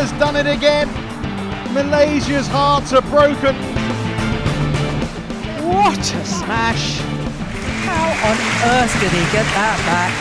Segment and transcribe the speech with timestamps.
[0.00, 0.88] has done it again.
[1.74, 3.54] Malaysia's hearts are broken.
[5.68, 7.00] What a smash!
[7.84, 8.36] How on
[8.72, 10.12] earth did he get that back?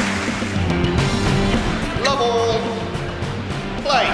[2.06, 2.60] Love all.
[3.84, 4.08] Play.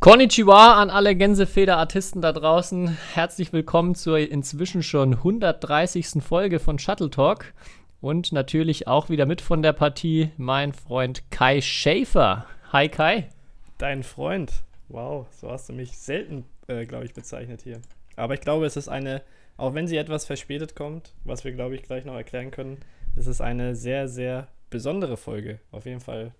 [0.00, 2.98] Konnichiwa an alle Gänsefeder-Artisten da draußen.
[3.14, 6.22] Herzlich willkommen zur inzwischen schon 130.
[6.22, 7.54] Folge von Shuttle Talk.
[8.00, 12.46] Und natürlich auch wieder mit von der Partie mein Freund Kai Schäfer.
[12.72, 13.28] Hi Kai.
[13.76, 14.64] Dein Freund.
[14.88, 17.80] Wow, so hast du mich selten, äh, glaube ich, bezeichnet hier.
[18.16, 19.22] Aber ich glaube, es ist eine,
[19.58, 22.78] auch wenn sie etwas verspätet kommt, was wir, glaube ich, gleich noch erklären können,
[23.16, 25.60] es ist eine sehr, sehr besondere Folge.
[25.70, 26.32] Auf jeden Fall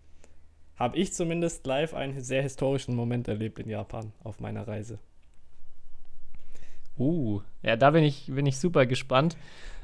[0.76, 4.98] habe ich zumindest live einen sehr historischen Moment erlebt in Japan auf meiner Reise.
[6.98, 9.36] Uh, ja, da bin ich, bin ich super gespannt.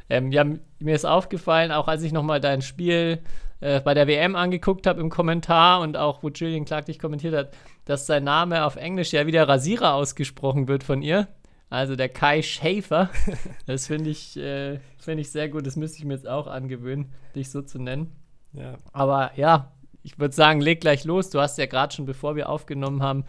[0.09, 3.21] Ähm, ja, mir ist aufgefallen, auch als ich nochmal dein Spiel
[3.61, 7.35] äh, bei der WM angeguckt habe im Kommentar und auch, wo Julian Clark dich kommentiert
[7.35, 7.51] hat,
[7.85, 11.29] dass sein Name auf Englisch ja wieder Rasierer ausgesprochen wird von ihr.
[11.69, 13.11] Also der Kai Schäfer.
[13.67, 15.67] Das finde ich, äh, find ich sehr gut.
[15.67, 18.12] Das müsste ich mir jetzt auch angewöhnen, dich so zu nennen.
[18.53, 18.77] Ja.
[18.93, 21.31] Aber ja, ich würde sagen, leg gleich los.
[21.31, 23.25] Du hast ja gerade schon, bevor wir aufgenommen haben,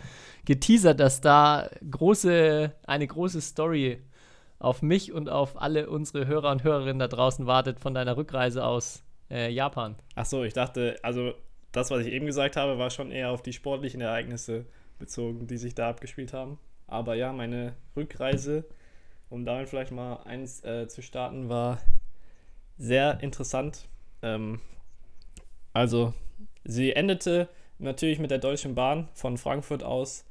[0.45, 3.99] geteasert, dass da große, eine große Story
[4.59, 8.65] auf mich und auf alle unsere Hörer und Hörerinnen da draußen wartet von deiner Rückreise
[8.65, 9.95] aus äh, Japan.
[10.15, 11.33] Ach so, ich dachte, also
[11.71, 14.65] das, was ich eben gesagt habe, war schon eher auf die sportlichen Ereignisse
[14.99, 16.57] bezogen, die sich da abgespielt haben.
[16.87, 18.65] Aber ja, meine Rückreise,
[19.29, 21.79] um damit vielleicht mal eins äh, zu starten, war
[22.77, 23.87] sehr interessant.
[24.21, 24.61] Ähm,
[25.73, 26.13] also,
[26.63, 30.25] sie endete natürlich mit der Deutschen Bahn von Frankfurt aus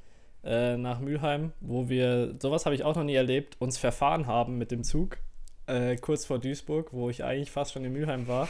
[0.46, 4.58] äh, nach Mülheim, wo wir, sowas habe ich auch noch nie erlebt, uns verfahren haben
[4.58, 5.18] mit dem Zug,
[5.66, 8.48] äh, kurz vor Duisburg, wo ich eigentlich fast schon in Mülheim war.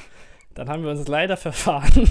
[0.55, 2.09] Dann haben wir uns leider verfahren,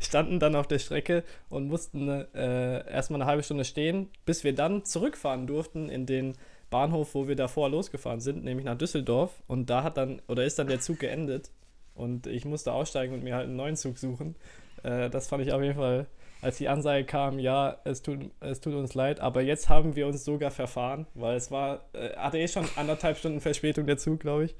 [0.00, 4.54] standen dann auf der Strecke und mussten äh, erstmal eine halbe Stunde stehen, bis wir
[4.54, 6.34] dann zurückfahren durften in den
[6.70, 9.30] Bahnhof, wo wir davor losgefahren sind, nämlich nach Düsseldorf.
[9.46, 11.50] Und da hat dann, oder ist dann der Zug geendet.
[11.94, 14.34] Und ich musste aussteigen und mir halt einen neuen Zug suchen.
[14.82, 16.06] Äh, das fand ich auf jeden Fall,
[16.44, 20.06] als die Ansage kam, ja, es tut, es tut uns leid, aber jetzt haben wir
[20.06, 24.20] uns sogar verfahren, weil es war, äh, hatte eh schon anderthalb Stunden Verspätung der Zug,
[24.20, 24.54] glaube ich.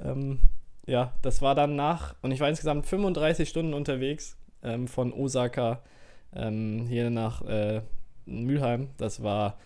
[0.00, 0.40] Ähm,
[0.86, 5.80] ja, das war dann nach, und ich war insgesamt 35 Stunden unterwegs ähm, von Osaka
[6.34, 7.82] ähm, hier nach äh,
[8.26, 8.88] Mülheim.
[8.96, 9.58] Das war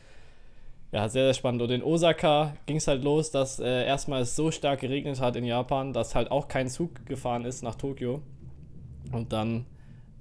[0.92, 1.62] ja sehr, sehr spannend.
[1.62, 5.36] Und in Osaka ging es halt los, dass äh, erstmal es so stark geregnet hat
[5.36, 8.20] in Japan, dass halt auch kein Zug gefahren ist nach Tokio.
[9.10, 9.64] Und dann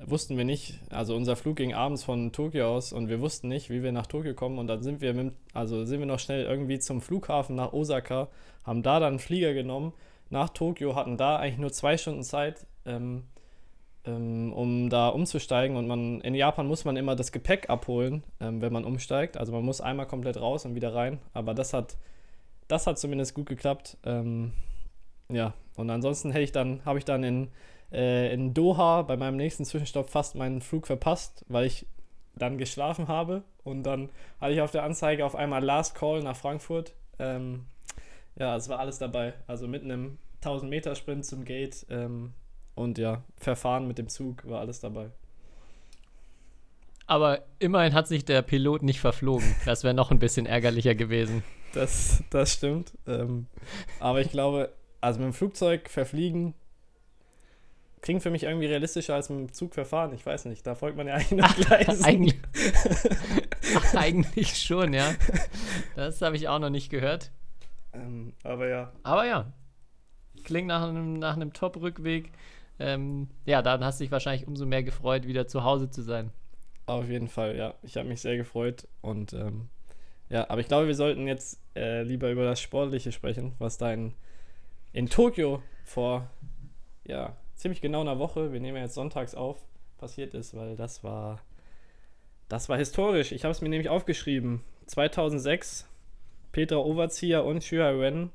[0.06, 3.69] wussten wir nicht, also unser Flug ging abends von Tokio aus und wir wussten nicht,
[3.69, 4.59] wie wir nach Tokio kommen.
[4.59, 8.29] Und dann sind wir, mit, also sind wir noch schnell irgendwie zum Flughafen nach Osaka,
[8.63, 9.94] haben da dann einen Flieger genommen
[10.29, 13.23] nach Tokio, hatten da eigentlich nur zwei Stunden Zeit, ähm,
[14.06, 15.78] ähm, um da umzusteigen.
[15.78, 19.38] Und man in Japan muss man immer das Gepäck abholen, ähm, wenn man umsteigt.
[19.38, 21.19] Also man muss einmal komplett raus und wieder rein.
[21.34, 21.97] Aber das hat,
[22.67, 23.97] das hat zumindest gut geklappt.
[24.06, 24.53] Ähm,
[25.29, 27.50] ja, und ansonsten hätte ich dann, habe ich dann in,
[27.91, 31.85] äh, in Doha bei meinem nächsten Zwischenstopp fast meinen Flug verpasst, weil ich
[32.35, 33.44] dann geschlafen habe.
[33.63, 34.09] Und dann
[34.40, 36.94] hatte ich auf der Anzeige auf einmal Last Call nach Frankfurt.
[37.19, 37.66] Ähm,
[38.38, 39.34] ja, es war alles dabei.
[39.47, 42.34] Also mit einem 1000-Meter-Sprint zum Gate ähm,
[42.75, 45.12] und ja, Verfahren mit dem Zug war alles dabei.
[47.06, 49.56] Aber immerhin hat sich der Pilot nicht verflogen.
[49.66, 51.44] Das wäre noch ein bisschen ärgerlicher gewesen.
[51.73, 52.94] Das, das stimmt.
[53.06, 53.47] Ähm,
[54.00, 54.72] aber ich glaube,
[55.02, 56.53] also mit dem Flugzeug verfliegen
[58.01, 60.13] klingt für mich irgendwie realistischer als mit dem Zug verfahren.
[60.13, 62.03] Ich weiß nicht, da folgt man ja eigentlich noch Gleisen.
[62.03, 62.39] eigentlich,
[63.95, 65.13] eigentlich schon, ja.
[65.95, 67.31] Das habe ich auch noch nicht gehört.
[67.94, 68.91] Ähm, aber ja.
[69.03, 69.53] Aber ja,
[70.44, 72.31] klingt nach einem, nach einem Top-Rückweg.
[72.79, 76.31] Ähm, ja, dann hast du dich wahrscheinlich umso mehr gefreut, wieder zu Hause zu sein.
[76.88, 77.75] Auf jeden Fall, ja.
[77.84, 79.70] Ich habe mich sehr gefreut und ähm,
[80.29, 83.93] ja, aber ich glaube, wir sollten jetzt äh, lieber über das Sportliche sprechen, was da
[83.93, 84.14] in,
[84.93, 86.29] in Tokio vor
[87.03, 89.58] ja, ziemlich genau einer Woche, wir nehmen ja jetzt sonntags auf,
[89.97, 91.40] passiert ist, weil das war
[92.52, 93.31] das war historisch.
[93.31, 94.61] Ich habe es mir nämlich aufgeschrieben.
[94.87, 95.87] 2006
[96.52, 98.29] Petra Overzieher und Xue Wen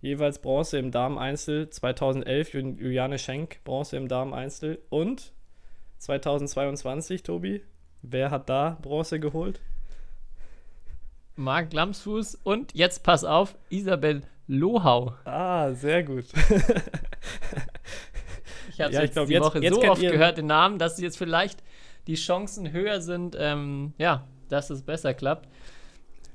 [0.00, 1.68] jeweils Bronze im Damen-Einzel.
[1.68, 4.78] 2011 Juliane Schenk Bronze im Damen-Einzel.
[4.88, 5.32] Und
[5.98, 7.62] 2022, Tobi,
[8.00, 9.60] wer hat da Bronze geholt?
[11.36, 15.12] Marc Lamsfuß und jetzt pass auf, Isabel Lohau.
[15.24, 16.24] Ah, sehr gut.
[18.72, 21.00] ich habe ja, jetzt glaub, die jetzt, Woche jetzt so oft gehört, den Namen, dass
[21.00, 21.62] jetzt vielleicht
[22.06, 25.48] die Chancen höher sind, ähm, ja, dass es besser klappt.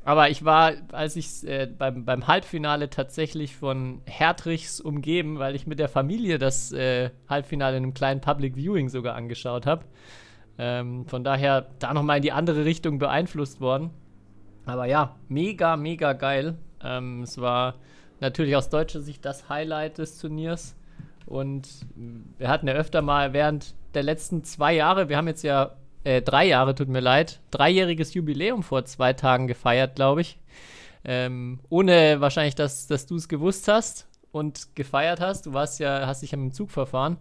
[0.08, 5.68] Aber ich war, als ich äh, beim, beim Halbfinale tatsächlich von Hertrichs umgeben, weil ich
[5.68, 9.84] mit der Familie das äh, Halbfinale in einem kleinen Public Viewing sogar angeschaut habe.
[10.58, 13.90] Ähm, von daher da nochmal in die andere Richtung beeinflusst worden.
[14.66, 16.56] Aber ja, mega, mega geil.
[16.82, 17.76] Ähm, es war
[18.22, 20.78] natürlich aus deutscher Sicht das Highlight des Turniers.
[21.28, 21.68] Und
[22.38, 26.22] wir hatten ja öfter mal während der letzten zwei Jahre, wir haben jetzt ja äh,
[26.22, 30.40] drei Jahre, tut mir leid, dreijähriges Jubiläum vor zwei Tagen gefeiert, glaube ich.
[31.04, 35.46] Ähm, ohne wahrscheinlich, dass, dass du es gewusst hast und gefeiert hast.
[35.46, 37.18] Du warst ja, hast dich ja mit dem Zug verfahren.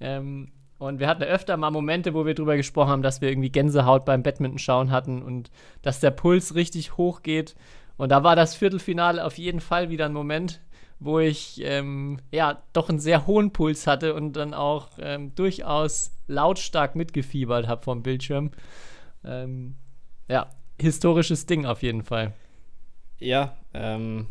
[0.00, 3.50] Ähm, und wir hatten öfter mal Momente, wo wir drüber gesprochen haben, dass wir irgendwie
[3.50, 5.50] Gänsehaut beim Badminton schauen hatten und
[5.82, 7.54] dass der Puls richtig hoch geht.
[8.00, 10.62] Und da war das Viertelfinale auf jeden Fall wieder ein Moment,
[11.00, 16.10] wo ich ähm, ja doch einen sehr hohen Puls hatte und dann auch ähm, durchaus
[16.26, 18.52] lautstark mitgefiebert habe vom Bildschirm.
[19.22, 19.74] Ähm,
[20.28, 20.48] ja,
[20.80, 22.32] historisches Ding auf jeden Fall.
[23.18, 24.28] Ja, ähm,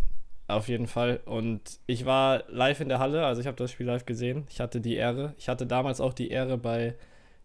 [0.47, 1.19] auf jeden Fall.
[1.25, 4.47] Und ich war live in der Halle, also ich habe das Spiel live gesehen.
[4.49, 5.35] Ich hatte die Ehre.
[5.37, 6.95] Ich hatte damals auch die Ehre bei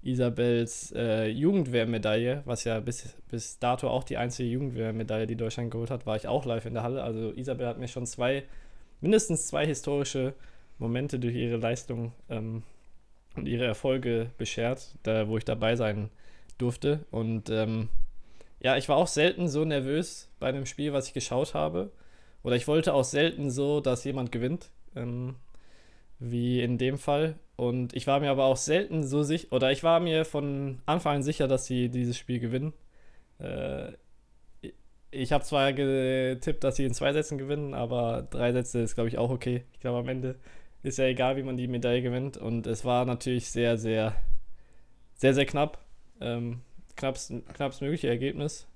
[0.05, 5.91] Isabels äh, Jugendwehrmedaille, was ja bis, bis dato auch die einzige Jugendwehrmedaille, die Deutschland geholt
[5.91, 7.03] hat, war ich auch live in der Halle.
[7.03, 8.45] Also Isabel hat mir schon zwei,
[9.01, 10.35] mindestens zwei historische
[10.79, 12.62] Momente durch ihre Leistung ähm,
[13.35, 16.11] und ihre Erfolge beschert, da, wo ich dabei sein
[16.59, 17.01] durfte.
[17.11, 17.89] Und ähm,
[18.61, 21.91] ja, ich war auch selten so nervös bei einem Spiel, was ich geschaut habe.
[22.43, 25.37] Oder ich wollte auch selten so, dass jemand gewinnt, ähm,
[26.19, 27.37] wie in dem Fall.
[27.56, 31.17] Und ich war mir aber auch selten so sicher, oder ich war mir von Anfang
[31.17, 32.73] an sicher, dass sie dieses Spiel gewinnen.
[33.39, 33.93] Äh,
[35.11, 39.09] ich habe zwar getippt, dass sie in zwei Sätzen gewinnen, aber drei Sätze ist, glaube
[39.09, 39.65] ich, auch okay.
[39.73, 40.37] Ich glaube, am Ende
[40.83, 42.37] ist ja egal, wie man die Medaille gewinnt.
[42.37, 44.17] Und es war natürlich sehr, sehr,
[45.15, 45.79] sehr, sehr knapp.
[46.21, 46.62] Ähm,
[46.97, 48.67] knappst, knappst mögliche Ergebnis.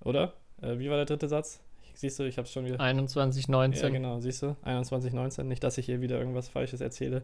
[0.00, 0.34] Oder?
[0.60, 1.60] Äh, wie war der dritte Satz?
[1.94, 2.80] Siehst du, ich habe es schon wieder.
[2.80, 3.82] 21-19.
[3.82, 4.56] Ja, genau, siehst du.
[4.64, 5.44] 21-19.
[5.44, 7.22] Nicht, dass ich hier wieder irgendwas Falsches erzähle.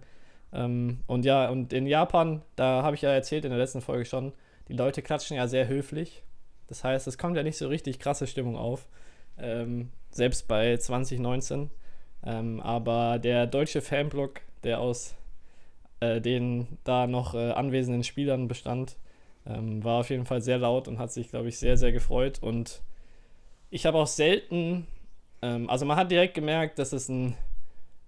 [0.53, 4.05] Ähm, und ja, und in Japan, da habe ich ja erzählt in der letzten Folge
[4.05, 4.33] schon,
[4.69, 6.23] die Leute klatschen ja sehr höflich.
[6.67, 8.89] Das heißt, es kommt ja nicht so richtig krasse Stimmung auf.
[9.39, 11.71] Ähm, selbst bei 2019.
[12.25, 15.15] Ähm, aber der deutsche Fanblock, der aus
[16.01, 18.97] äh, den da noch äh, anwesenden Spielern bestand,
[19.47, 22.39] ähm, war auf jeden Fall sehr laut und hat sich, glaube ich, sehr, sehr gefreut.
[22.41, 22.83] Und
[23.71, 24.87] ich habe auch selten,
[25.43, 27.35] ähm, also man hat direkt gemerkt, dass es ein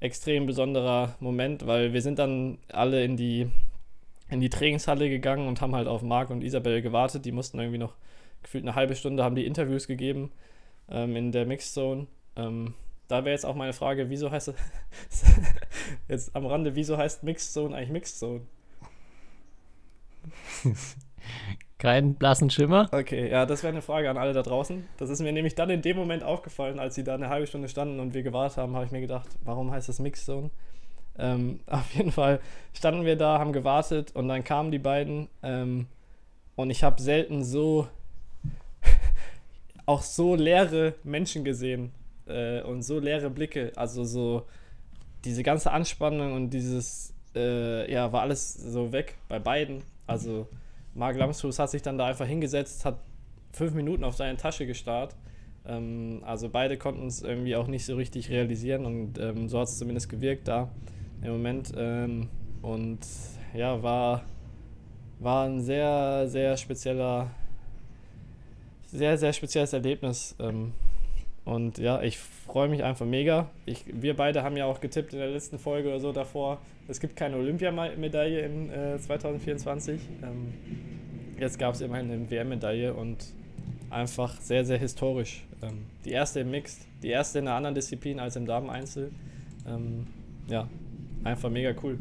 [0.00, 3.50] extrem besonderer Moment, weil wir sind dann alle in die,
[4.29, 7.25] in die Trainingshalle gegangen und haben halt auf Marc und Isabel gewartet.
[7.25, 7.94] Die mussten irgendwie noch
[8.43, 10.32] gefühlt eine halbe Stunde haben die Interviews gegeben
[10.88, 12.06] ähm, in der Mixed Zone.
[12.37, 12.75] Ähm,
[13.08, 14.55] da wäre jetzt auch meine Frage, wieso heißt
[16.08, 18.43] jetzt am Rande, wieso heißt Mixed Zone eigentlich Mixed Zone?
[21.81, 22.91] Keinen blassen Schimmer.
[22.93, 24.87] Okay, ja, das wäre eine Frage an alle da draußen.
[24.99, 27.71] Das ist mir nämlich dann in dem Moment aufgefallen, als sie da eine halbe Stunde
[27.71, 30.50] standen und wir gewartet haben, habe ich mir gedacht, warum heißt das Mixzone?
[31.19, 32.41] Ähm, auf jeden Fall
[32.75, 35.87] standen wir da, haben gewartet und dann kamen die beiden ähm,
[36.55, 37.88] und ich habe selten so
[39.87, 41.93] auch so leere Menschen gesehen
[42.26, 44.44] äh, und so leere Blicke, also so
[45.25, 49.83] diese ganze Anspannung und dieses, äh, ja, war alles so weg bei beiden.
[50.06, 50.47] Also
[50.95, 52.99] Marc Lamsfuß hat sich dann da einfach hingesetzt, hat
[53.53, 55.17] fünf Minuten auf seine Tasche gestarrt.
[55.67, 59.69] Ähm, also beide konnten es irgendwie auch nicht so richtig realisieren und ähm, so hat
[59.69, 60.71] es zumindest gewirkt da
[61.23, 61.73] im Moment.
[61.76, 62.29] Ähm,
[62.62, 63.00] und
[63.55, 64.23] ja, war,
[65.19, 67.31] war ein sehr, sehr spezieller,
[68.87, 70.35] sehr, sehr spezielles Erlebnis.
[71.44, 73.49] Und ja, ich freue mich einfach mega.
[73.66, 76.59] Ich, wir beide haben ja auch getippt in der letzten Folge oder so davor,
[76.90, 80.00] es gibt keine Olympiamedaille in äh, 2024.
[80.23, 80.52] Ähm,
[81.38, 83.26] jetzt gab es immerhin eine WM-Medaille und
[83.90, 85.44] einfach sehr, sehr historisch.
[85.62, 89.12] Ähm, die erste im Mixed, die erste in einer anderen Disziplin als im Damen-Einzel.
[89.68, 90.09] Ähm,
[90.49, 90.68] ja,
[91.23, 91.99] einfach mega cool.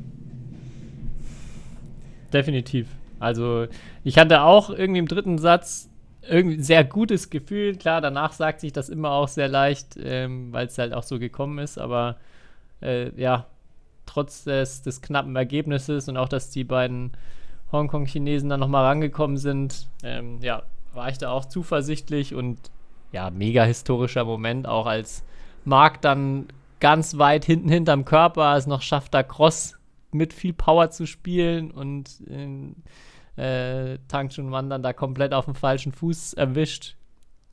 [2.34, 2.88] Definitiv.
[3.19, 3.67] Also
[4.03, 5.88] ich hatte auch irgendwie im dritten Satz
[6.30, 7.76] irgendwie ein sehr gutes Gefühl.
[7.76, 11.20] Klar, danach sagt sich das immer auch sehr leicht, ähm, weil es halt auch so
[11.20, 11.78] gekommen ist.
[11.78, 12.18] Aber
[12.82, 13.48] äh, ja,
[14.06, 17.12] trotz des, des knappen Ergebnisses und auch, dass die beiden
[17.72, 22.60] Hongkong-Chinesen dann nochmal rangekommen sind, ähm, ja, war ich da auch zuversichtlich und
[23.12, 25.24] ja, mega historischer Moment, auch als
[25.66, 26.48] Marc dann
[26.80, 29.76] ganz weit hinten hinterm Körper es noch schafft, da Cross
[30.12, 32.74] mit viel Power zu spielen und äh,
[34.08, 36.96] Tang Chun Wan dann da komplett auf dem falschen Fuß erwischt.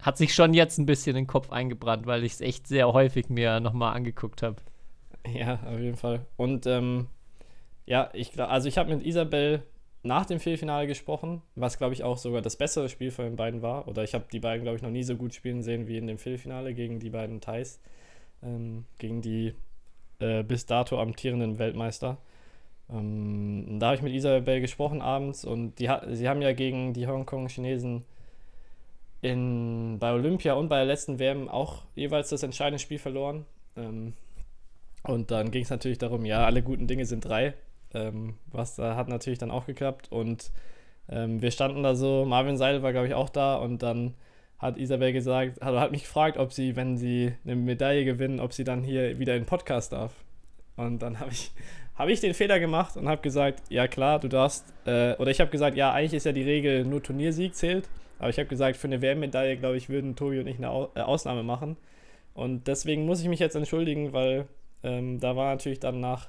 [0.02, 2.92] Hat sich schon jetzt ein bisschen in den Kopf eingebrannt, weil ich es echt sehr
[2.92, 4.56] häufig mir nochmal angeguckt habe.
[5.32, 6.26] Ja, auf jeden Fall.
[6.36, 7.08] Und ähm,
[7.84, 9.62] ja, ich also ich habe mit Isabel
[10.02, 13.62] nach dem Viertelfinale gesprochen, was glaube ich auch sogar das bessere Spiel von den beiden
[13.62, 13.88] war.
[13.88, 16.06] Oder ich habe die beiden, glaube ich, noch nie so gut spielen sehen wie in
[16.06, 17.80] dem Viertelfinale gegen die beiden Thais,
[18.42, 19.54] ähm, gegen die
[20.18, 22.18] äh, bis dato amtierenden Weltmeister.
[22.90, 27.06] Ähm, da habe ich mit Isabel gesprochen abends und die, sie haben ja gegen die
[27.06, 28.04] Hongkong-Chinesen
[29.22, 33.44] in, bei Olympia und bei der letzten WM auch jeweils das entscheidende Spiel verloren.
[33.76, 34.14] Ähm,
[35.02, 37.54] und dann ging es natürlich darum, ja, alle guten Dinge sind drei.
[37.94, 40.10] Ähm, was da hat natürlich dann auch geklappt.
[40.10, 40.50] Und
[41.08, 44.14] ähm, wir standen da so, Marvin Seil war, glaube ich, auch da und dann
[44.58, 48.52] hat Isabel gesagt, hat, hat mich gefragt, ob sie, wenn sie eine Medaille gewinnen, ob
[48.52, 50.14] sie dann hier wieder in den Podcast darf.
[50.76, 51.52] Und dann habe ich,
[51.96, 55.40] hab ich den Fehler gemacht und habe gesagt, ja klar, du darfst, äh, oder ich
[55.40, 57.88] habe gesagt, ja, eigentlich ist ja die Regel, nur Turniersieg zählt.
[58.18, 60.90] Aber ich habe gesagt, für eine WM-Medaille, glaube ich, würden Tobi und ich eine Au
[60.94, 61.76] äh, Ausnahme machen.
[62.34, 64.46] Und deswegen muss ich mich jetzt entschuldigen, weil
[64.82, 66.28] ähm, da war natürlich dann nach,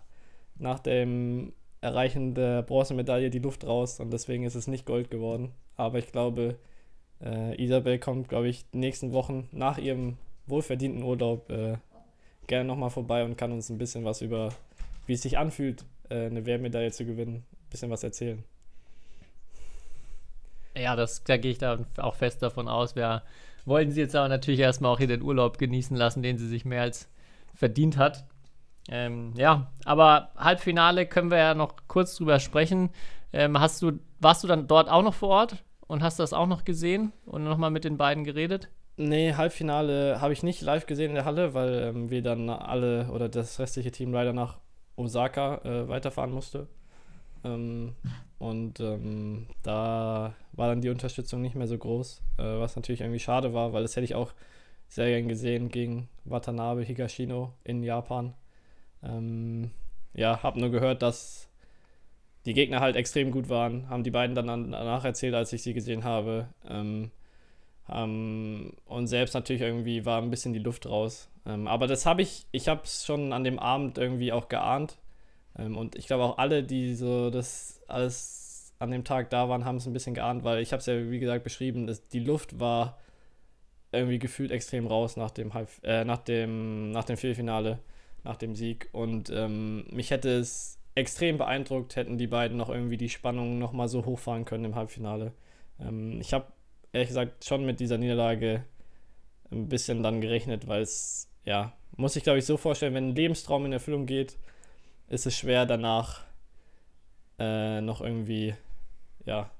[0.57, 5.51] nach dem Erreichen der Bronzemedaille die Luft raus und deswegen ist es nicht Gold geworden.
[5.75, 6.57] Aber ich glaube,
[7.23, 11.77] äh, Isabel kommt, glaube ich, die nächsten Wochen nach ihrem wohlverdienten Urlaub äh,
[12.47, 14.53] gerne nochmal vorbei und kann uns ein bisschen was über,
[15.07, 18.43] wie es sich anfühlt, äh, eine WM-Medaille zu gewinnen, ein bisschen was erzählen.
[20.77, 22.95] Ja, das, da gehe ich da auch fest davon aus.
[22.95, 23.23] Wir
[23.65, 26.65] wollten sie jetzt aber natürlich erstmal auch hier den Urlaub genießen lassen, den sie sich
[26.65, 27.09] mehr als
[27.55, 28.25] verdient hat.
[28.89, 32.89] Ähm, ja, aber Halbfinale können wir ja noch kurz drüber sprechen.
[33.33, 36.47] Ähm, hast du, warst du dann dort auch noch vor Ort und hast das auch
[36.47, 38.69] noch gesehen und nochmal mit den beiden geredet?
[38.95, 43.09] Nee, Halbfinale habe ich nicht live gesehen in der Halle, weil ähm, wir dann alle
[43.11, 44.57] oder das restliche Team leider nach
[44.97, 46.67] Osaka äh, weiterfahren musste.
[47.43, 47.93] Ähm,
[48.39, 53.19] und ähm, da war dann die Unterstützung nicht mehr so groß, äh, was natürlich irgendwie
[53.19, 54.33] schade war, weil das hätte ich auch
[54.89, 58.33] sehr gern gesehen gegen Watanabe Higashino in Japan.
[59.03, 59.71] Ähm,
[60.13, 61.49] ja, habe nur gehört, dass
[62.45, 65.73] die Gegner halt extrem gut waren, haben die beiden dann danach erzählt, als ich sie
[65.73, 66.47] gesehen habe.
[66.67, 67.11] Ähm,
[67.89, 71.29] ähm, und selbst natürlich irgendwie war ein bisschen die Luft raus.
[71.45, 74.97] Ähm, aber das habe ich, ich habe es schon an dem Abend irgendwie auch geahnt.
[75.57, 79.65] Ähm, und ich glaube auch alle, die so das alles an dem Tag da waren,
[79.65, 82.19] haben es ein bisschen geahnt, weil ich habe es ja, wie gesagt, beschrieben, dass die
[82.19, 82.97] Luft war
[83.91, 87.79] irgendwie gefühlt extrem raus nach dem Halb, äh, nach dem, nach dem Viertelfinale,
[88.23, 88.89] nach dem Sieg.
[88.91, 93.87] Und ähm, mich hätte es extrem beeindruckt, hätten die beiden noch irgendwie die Spannung nochmal
[93.87, 95.31] so hochfahren können im Halbfinale.
[95.79, 96.47] Ähm, ich habe
[96.97, 98.63] ehrlich gesagt schon mit dieser Niederlage
[99.51, 103.15] ein bisschen dann gerechnet, weil es, ja, muss ich glaube ich so vorstellen, wenn ein
[103.15, 104.37] Lebenstraum in Erfüllung geht,
[105.07, 106.23] ist es schwer danach
[107.39, 108.55] äh, noch irgendwie,
[109.25, 109.51] ja,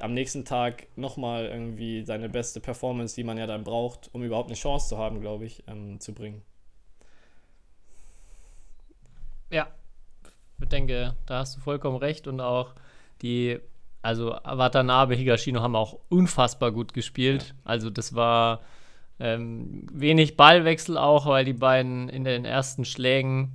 [0.00, 4.48] am nächsten Tag nochmal irgendwie seine beste Performance, die man ja dann braucht, um überhaupt
[4.48, 6.42] eine Chance zu haben, glaube ich, ähm, zu bringen.
[9.50, 9.68] Ja,
[10.60, 12.74] ich denke, da hast du vollkommen recht und auch
[13.22, 13.60] die,
[14.02, 17.48] also Watanabe, Higashino haben auch unfassbar gut gespielt.
[17.48, 17.54] Ja.
[17.64, 18.60] Also das war
[19.20, 23.52] ähm, wenig Ballwechsel auch, weil die beiden in den ersten Schlägen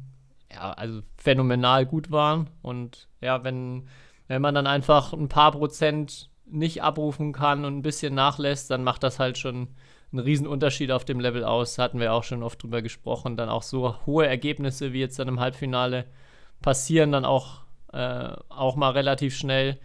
[0.52, 2.50] ja, also phänomenal gut waren.
[2.62, 3.88] Und ja, wenn,
[4.28, 8.84] wenn man dann einfach ein paar Prozent nicht abrufen kann und ein bisschen nachlässt, dann
[8.84, 9.70] macht das halt schon
[10.12, 11.78] einen riesen Unterschied auf dem Level aus.
[11.80, 13.38] Hatten wir auch schon oft drüber gesprochen.
[13.38, 16.06] Dann auch so hohe Ergebnisse wie jetzt dann im Halbfinale
[16.62, 19.80] passieren dann auch, äh, auch mal relativ schnell.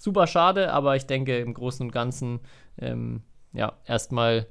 [0.00, 2.40] Super schade, aber ich denke im Großen und Ganzen
[2.78, 4.46] ähm, ja erstmal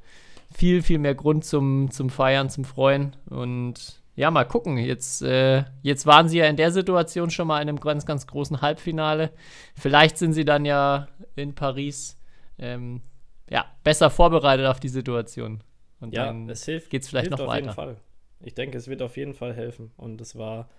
[0.53, 3.15] viel, viel mehr Grund zum, zum Feiern, zum Freuen.
[3.27, 4.77] Und ja, mal gucken.
[4.77, 8.27] Jetzt, äh, jetzt waren sie ja in der Situation schon mal in einem ganz, ganz
[8.27, 9.31] großen Halbfinale.
[9.73, 12.15] Vielleicht sind sie dann ja in Paris
[12.59, 13.01] ähm,
[13.49, 15.63] ja, besser vorbereitet auf die Situation.
[15.99, 16.91] Und ja, dann es hilft.
[16.91, 17.65] Geht es vielleicht hilft noch auf weiter.
[17.65, 17.97] Jeden Fall.
[18.41, 19.93] Ich denke, es wird auf jeden Fall helfen.
[19.97, 20.69] Und es war,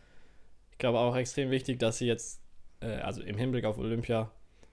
[0.70, 2.40] ich glaube, auch extrem wichtig, dass sie jetzt,
[2.78, 4.30] äh, also im Hinblick auf Olympia,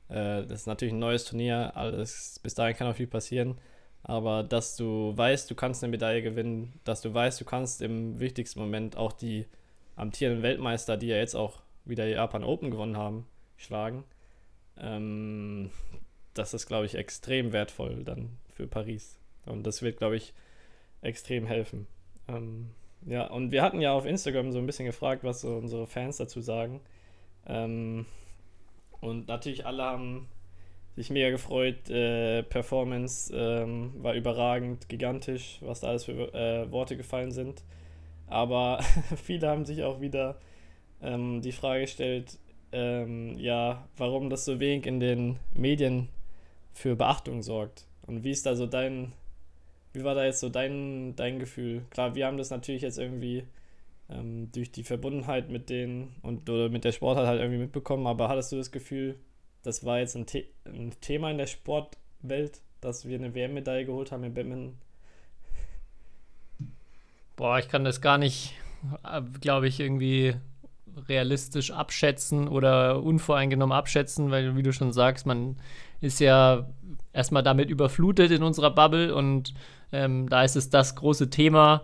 [0.10, 3.58] äh, das ist natürlich ein neues Turnier, alles, bis dahin kann auch viel passieren.
[4.04, 8.20] Aber dass du weißt, du kannst eine Medaille gewinnen, dass du weißt, du kannst im
[8.20, 9.46] wichtigsten Moment auch die
[9.96, 14.04] amtierenden Weltmeister, die ja jetzt auch wieder Japan Open gewonnen haben, schlagen.
[14.80, 15.72] Ähm,
[16.34, 19.20] das ist, glaube ich, extrem wertvoll dann für Paris.
[19.46, 20.34] Und das wird, glaube ich,
[21.02, 21.88] extrem helfen.
[22.28, 22.70] Ähm,
[23.06, 26.18] ja, und wir hatten ja auf Instagram so ein bisschen gefragt, was so unsere Fans
[26.18, 26.82] dazu sagen.
[27.46, 28.06] Ähm,
[29.02, 30.28] und natürlich alle haben
[30.96, 31.90] sich mega gefreut.
[31.90, 37.64] Äh, Performance ähm, war überragend, gigantisch, was da alles für äh, Worte gefallen sind.
[38.26, 38.80] Aber
[39.24, 40.40] viele haben sich auch wieder
[41.02, 42.40] ähm, die Frage gestellt,
[42.72, 46.10] ähm, ja, warum das so wenig in den Medien
[46.74, 47.86] für Beachtung sorgt.
[48.06, 49.14] Und wie ist da so dein,
[49.94, 51.86] wie war da jetzt so dein, dein Gefühl?
[51.92, 53.44] Klar, wir haben das natürlich jetzt irgendwie
[54.10, 58.30] ähm, durch die Verbundenheit mit denen und oder mit der Sportart halt irgendwie mitbekommen, aber
[58.30, 59.20] hattest du das Gefühl,
[59.64, 64.12] das war jetzt ein, The ein Thema in der Sportwelt, dass wir eine WM-Medaille geholt
[64.12, 64.78] haben im Badminton.
[67.36, 68.56] Boah, ich kann das gar nicht,
[69.42, 70.36] glaube ich, irgendwie
[71.08, 75.58] realistisch abschätzen oder unvoreingenommen abschätzen, weil, wie du schon sagst, man
[76.02, 76.68] ist ja
[77.14, 79.54] erstmal damit überflutet in unserer Bubble und
[79.92, 81.84] ähm, da ist es das große Thema.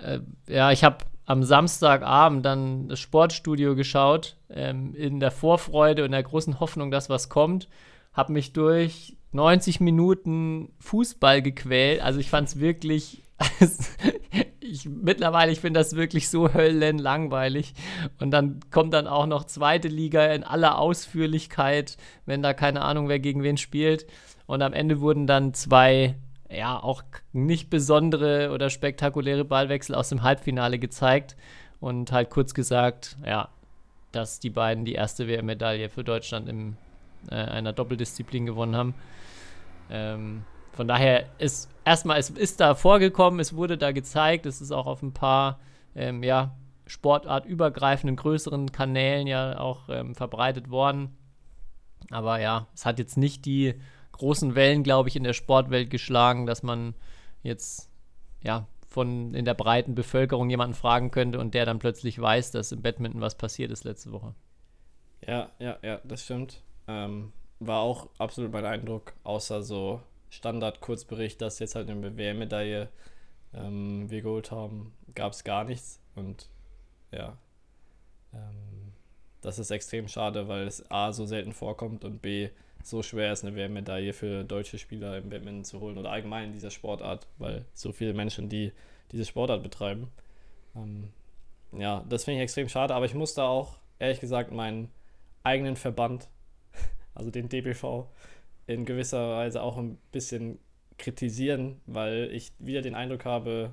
[0.00, 6.12] Äh, ja, ich habe am Samstagabend dann das Sportstudio geschaut, ähm, in der Vorfreude und
[6.12, 7.68] der großen Hoffnung, dass was kommt.
[8.12, 12.00] Habe mich durch 90 Minuten Fußball gequält.
[12.00, 13.22] Also ich fand es wirklich
[14.60, 17.74] ich, mittlerweile, ich finde das wirklich so höllenlangweilig.
[18.20, 23.08] Und dann kommt dann auch noch zweite Liga in aller Ausführlichkeit, wenn da keine Ahnung,
[23.08, 24.06] wer gegen wen spielt.
[24.46, 26.16] Und am Ende wurden dann zwei,
[26.50, 31.36] ja, auch nicht besondere oder spektakuläre Ballwechsel aus dem Halbfinale gezeigt.
[31.80, 33.48] Und halt kurz gesagt, ja,
[34.12, 36.76] dass die beiden die erste WM-Medaille für Deutschland in
[37.30, 38.94] äh, einer Doppeldisziplin gewonnen haben.
[39.90, 44.72] Ähm, von daher ist erstmal, es ist da vorgekommen, es wurde da gezeigt, es ist
[44.72, 45.58] auch auf ein paar,
[45.94, 46.54] ähm, ja,
[46.86, 51.16] sportartübergreifenden größeren Kanälen ja auch ähm, verbreitet worden.
[52.10, 53.74] Aber ja, es hat jetzt nicht die
[54.18, 56.94] großen Wellen, glaube ich, in der Sportwelt geschlagen, dass man
[57.42, 57.90] jetzt
[58.42, 62.72] ja von in der breiten Bevölkerung jemanden fragen könnte und der dann plötzlich weiß, dass
[62.72, 64.34] im Badminton was passiert ist letzte Woche.
[65.26, 66.62] Ja, ja, ja, das stimmt.
[66.88, 72.88] Ähm, war auch absolut mein Eindruck, außer so Standard-Kurzbericht, dass jetzt halt eine WM-Medaille
[73.54, 76.00] ähm, wir geholt haben, gab es gar nichts.
[76.14, 76.48] Und
[77.12, 77.36] ja,
[78.32, 78.92] ähm,
[79.40, 82.50] das ist extrem schade, weil es A so selten vorkommt und B
[82.86, 86.52] so schwer ist, eine WM-Medaille für deutsche Spieler im Badminton zu holen oder allgemein in
[86.52, 88.72] dieser Sportart, weil so viele Menschen, die
[89.12, 90.08] diese Sportart betreiben.
[90.76, 91.10] Ähm,
[91.72, 94.90] ja, das finde ich extrem schade, aber ich muss da auch, ehrlich gesagt, meinen
[95.42, 96.28] eigenen Verband,
[97.14, 98.06] also den DBV,
[98.66, 100.58] in gewisser Weise auch ein bisschen
[100.98, 103.72] kritisieren, weil ich wieder den Eindruck habe,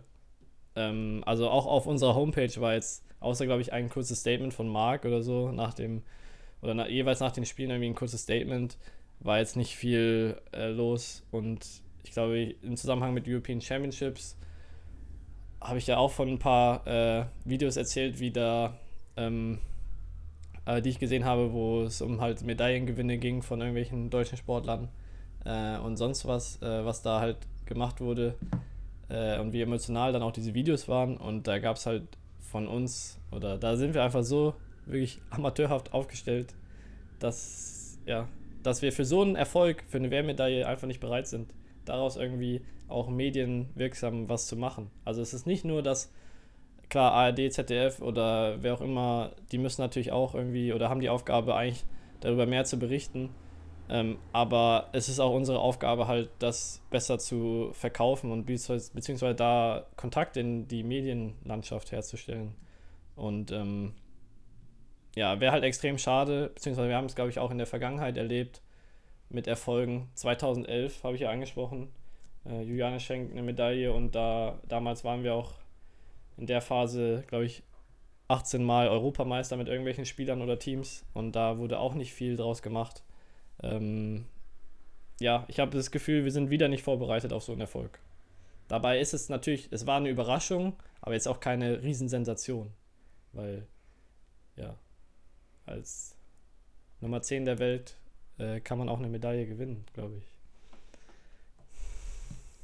[0.76, 4.68] ähm, also auch auf unserer Homepage war jetzt, außer glaube ich ein kurzes Statement von
[4.68, 6.04] Marc oder so, nach dem,
[6.62, 8.78] oder na, jeweils nach den Spielen irgendwie ein kurzes Statement,
[9.24, 11.66] war jetzt nicht viel äh, los und
[12.04, 14.38] ich glaube, im Zusammenhang mit European Championships
[15.62, 18.78] habe ich ja auch von ein paar äh, Videos erzählt, wie da
[19.16, 19.60] ähm,
[20.66, 24.90] äh, die ich gesehen habe, wo es um halt Medaillengewinne ging von irgendwelchen deutschen Sportlern
[25.46, 28.36] äh, und sonst was, äh, was da halt gemacht wurde
[29.10, 31.18] äh, und wie emotional dann auch diese Videos waren.
[31.18, 32.04] Und da gab es halt
[32.40, 34.54] von uns, oder da sind wir einfach so
[34.86, 36.54] wirklich amateurhaft aufgestellt,
[37.20, 38.28] dass, ja,
[38.64, 41.54] dass wir für so einen Erfolg, für eine Wehrmedaille einfach nicht bereit sind,
[41.86, 44.90] daraus irgendwie auch medienwirksam was zu machen.
[45.06, 46.12] Also es ist nicht nur, dass
[46.90, 51.10] klar, ARD, ZDF oder wer auch immer, die müssen natürlich auch irgendwie oder haben die
[51.10, 51.84] Aufgabe eigentlich
[52.20, 53.30] darüber mehr zu berichten.
[53.90, 59.86] Ähm, aber es ist auch unsere Aufgabe halt, das besser zu verkaufen und beziehungsweise, da
[59.98, 62.56] Kontakt in die Medienlandschaft herzustellen.
[63.16, 63.94] Und ähm,
[65.16, 68.18] ja, wäre halt extrem schade, beziehungsweise wir haben es, glaube ich, auch in der Vergangenheit
[68.18, 68.62] erlebt
[69.30, 70.10] mit Erfolgen.
[70.16, 71.92] 2011 habe ich ja angesprochen.
[72.46, 75.54] Äh, Juliane schenkt eine Medaille und da damals waren wir auch
[76.38, 77.64] in der Phase, glaube ich,
[78.28, 82.62] 18 Mal Europameister mit irgendwelchen Spielern oder Teams und da wurde auch nicht viel draus
[82.62, 83.04] gemacht.
[83.62, 84.26] Ähm,
[85.20, 88.00] ja, ich habe das Gefühl, wir sind wieder nicht vorbereitet auf so einen Erfolg.
[88.68, 92.72] Dabei ist es natürlich, es war eine Überraschung, aber jetzt auch keine Riesensensation,
[93.34, 93.68] weil,
[94.56, 94.76] ja,
[95.66, 96.16] als
[97.02, 97.98] Nummer 10 der Welt
[98.38, 100.24] äh, kann man auch eine Medaille gewinnen, glaube ich.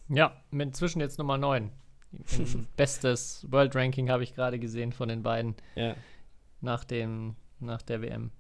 [0.10, 1.72] Ja, inzwischen jetzt Nummer 9.
[2.76, 5.56] Bestes World Ranking habe ich gerade gesehen von den beiden.
[5.76, 5.96] Ja.
[6.62, 8.32] Nach, dem, nach der WM.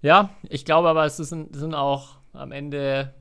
[0.00, 3.14] Ja, ich glaube aber, es sind, sind auch am Ende,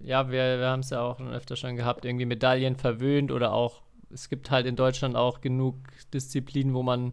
[0.00, 3.82] ja, wir, wir haben es ja auch öfter schon gehabt, irgendwie Medaillen verwöhnt oder auch,
[4.10, 5.76] es gibt halt in Deutschland auch genug
[6.14, 7.12] Disziplinen, wo man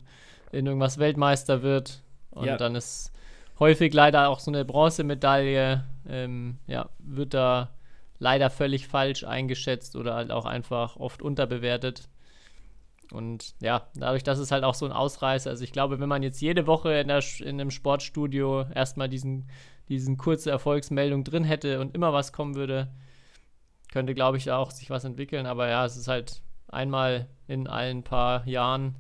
[0.56, 2.02] in irgendwas Weltmeister wird.
[2.32, 2.58] Und ja.
[2.58, 3.12] dann ist
[3.60, 7.72] häufig leider auch so eine Bronzemedaille, ähm, ja, wird da
[8.20, 12.10] leider völlig falsch eingeschätzt oder halt auch einfach oft unterbewertet.
[13.12, 15.56] Und ja, dadurch, dass es halt auch so ein Ausreißer ist.
[15.56, 19.48] Also ich glaube, wenn man jetzt jede Woche in, der, in einem Sportstudio erstmal diesen,
[19.90, 22.88] diesen kurze Erfolgsmeldung drin hätte und immer was kommen würde,
[23.92, 25.46] könnte, glaube ich, auch sich was entwickeln.
[25.46, 28.96] Aber ja, es ist halt einmal in allen paar Jahren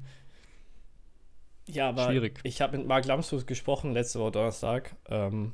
[1.67, 2.39] ja, aber schwierig.
[2.43, 4.95] Ich habe mit Marc Lamsfuß gesprochen letzte Woche Donnerstag.
[5.09, 5.53] Ähm,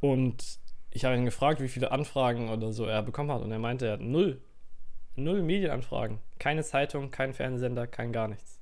[0.00, 0.58] und
[0.90, 3.86] ich habe ihn gefragt, wie viele Anfragen oder so er bekommen hat und er meinte,
[3.86, 4.40] er hat null.
[5.14, 6.18] Null Medienanfragen.
[6.38, 8.60] Keine Zeitung, kein Fernsehsender, kein gar nichts.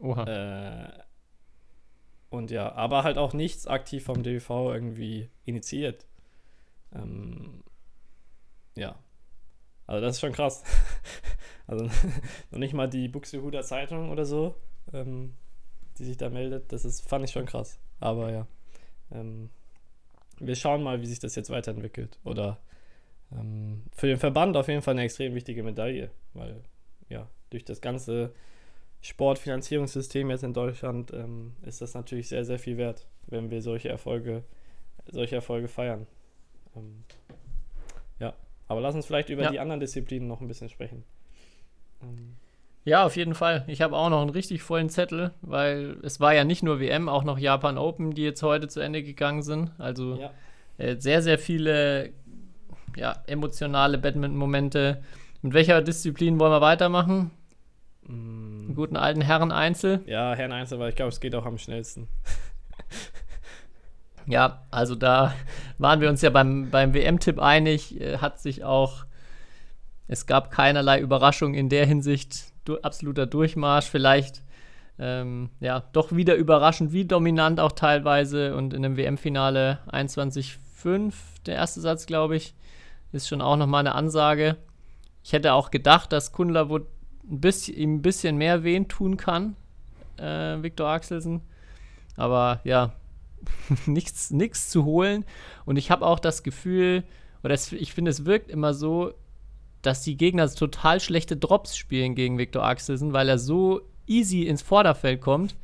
[0.00, 0.24] Oha.
[0.24, 0.92] Äh,
[2.30, 6.06] und ja, aber halt auch nichts aktiv vom DV irgendwie initiiert.
[6.94, 7.62] Ähm,
[8.76, 8.96] ja.
[9.86, 10.62] Also das ist schon krass.
[11.70, 11.84] Also
[12.50, 14.54] noch nicht mal die Buxtehuder Zeitung oder so,
[14.92, 15.34] ähm,
[15.98, 16.72] die sich da meldet.
[16.72, 17.78] Das ist, fand ich schon krass.
[18.00, 18.46] Aber ja.
[19.12, 19.50] Ähm,
[20.40, 22.18] wir schauen mal, wie sich das jetzt weiterentwickelt.
[22.24, 22.58] Oder
[23.32, 26.60] ähm, für den Verband auf jeden Fall eine extrem wichtige Medaille, weil
[27.08, 28.32] ja, durch das ganze
[29.02, 33.88] Sportfinanzierungssystem jetzt in Deutschland ähm, ist das natürlich sehr, sehr viel wert, wenn wir solche
[33.88, 34.42] Erfolge,
[35.06, 36.06] solche Erfolge feiern.
[36.74, 37.04] Ähm,
[38.18, 38.34] ja,
[38.66, 39.50] aber lass uns vielleicht über Ja.
[39.50, 41.04] die anderen Disziplinen noch ein bisschen sprechen.
[42.84, 43.64] Ja, auf jeden Fall.
[43.66, 47.08] Ich habe auch noch einen richtig vollen Zettel, weil es war ja nicht nur WM,
[47.08, 49.70] auch noch Japan Open, die jetzt heute zu Ende gegangen sind.
[49.78, 50.30] Also ja.
[50.78, 52.10] äh, sehr, sehr viele
[52.96, 55.02] ja, emotionale Badminton-Momente.
[55.42, 57.30] Mit welcher Disziplin wollen wir weitermachen?
[58.06, 60.00] Mm, guten alten Herren-Einzel.
[60.06, 62.08] ja, Herrn Einzel, weil ich glaube, es geht auch am schnellsten.
[64.26, 65.34] Ja, also da
[65.78, 69.04] waren wir uns ja beim, beim WM-Tipp einig, äh, hat sich auch,
[70.10, 74.42] es gab keinerlei Überraschung in der Hinsicht, du, absoluter Durchmarsch, vielleicht
[74.98, 81.14] ähm, ja, doch wieder überraschend, wie dominant auch teilweise und in einem WM-Finale 21-5,
[81.46, 82.54] der erste Satz, glaube ich,
[83.12, 84.56] ist schon auch nochmal eine Ansage.
[85.22, 86.88] Ich hätte auch gedacht, dass Kundlerwood
[87.30, 89.54] ein bisschen, ihm ein bisschen mehr wehen tun kann,
[90.16, 91.40] äh, Viktor Axelsen.
[92.16, 92.94] Aber ja,
[93.86, 95.24] nichts, nichts zu holen.
[95.66, 97.04] Und ich habe auch das Gefühl,
[97.44, 99.14] oder es, ich finde, es wirkt immer so,
[99.82, 104.62] dass die Gegner total schlechte Drops spielen gegen Viktor Axelsen, weil er so easy ins
[104.62, 105.56] Vorderfeld kommt.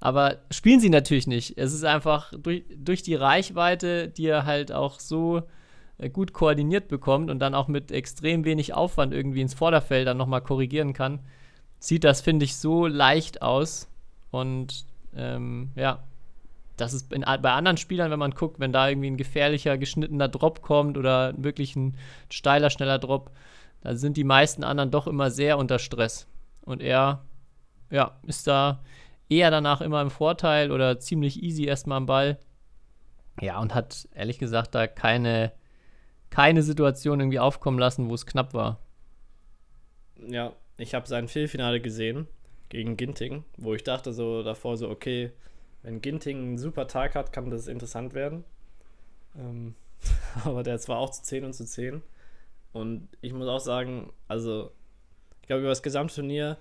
[0.00, 1.56] Aber spielen sie natürlich nicht.
[1.56, 5.42] Es ist einfach durch, durch die Reichweite, die er halt auch so
[5.98, 10.18] äh, gut koordiniert bekommt und dann auch mit extrem wenig Aufwand irgendwie ins Vorderfeld dann
[10.18, 11.20] nochmal korrigieren kann,
[11.78, 13.88] sieht das, finde ich, so leicht aus.
[14.30, 14.84] Und
[15.16, 16.02] ähm, ja,
[16.76, 20.28] das ist in, bei anderen Spielern, wenn man guckt, wenn da irgendwie ein gefährlicher, geschnittener
[20.28, 21.96] Drop kommt oder wirklich ein
[22.28, 23.30] steiler, schneller Drop,
[23.84, 26.26] da sind die meisten anderen doch immer sehr unter Stress.
[26.62, 27.22] Und er,
[27.90, 28.82] ja, ist da
[29.28, 32.38] eher danach immer im Vorteil oder ziemlich easy erstmal am Ball.
[33.40, 35.52] Ja, und hat ehrlich gesagt da keine,
[36.30, 38.80] keine Situation irgendwie aufkommen lassen, wo es knapp war.
[40.26, 42.26] Ja, ich habe sein Viertelfinale gesehen
[42.70, 45.30] gegen Ginting, wo ich dachte so davor so, okay,
[45.82, 48.44] wenn Ginting einen super Tag hat, kann das interessant werden.
[49.36, 49.74] Ähm,
[50.44, 52.02] aber der zwar auch zu 10 und zu 10.
[52.74, 54.72] Und ich muss auch sagen, also,
[55.40, 56.58] ich glaube, über das Gesamtturnier,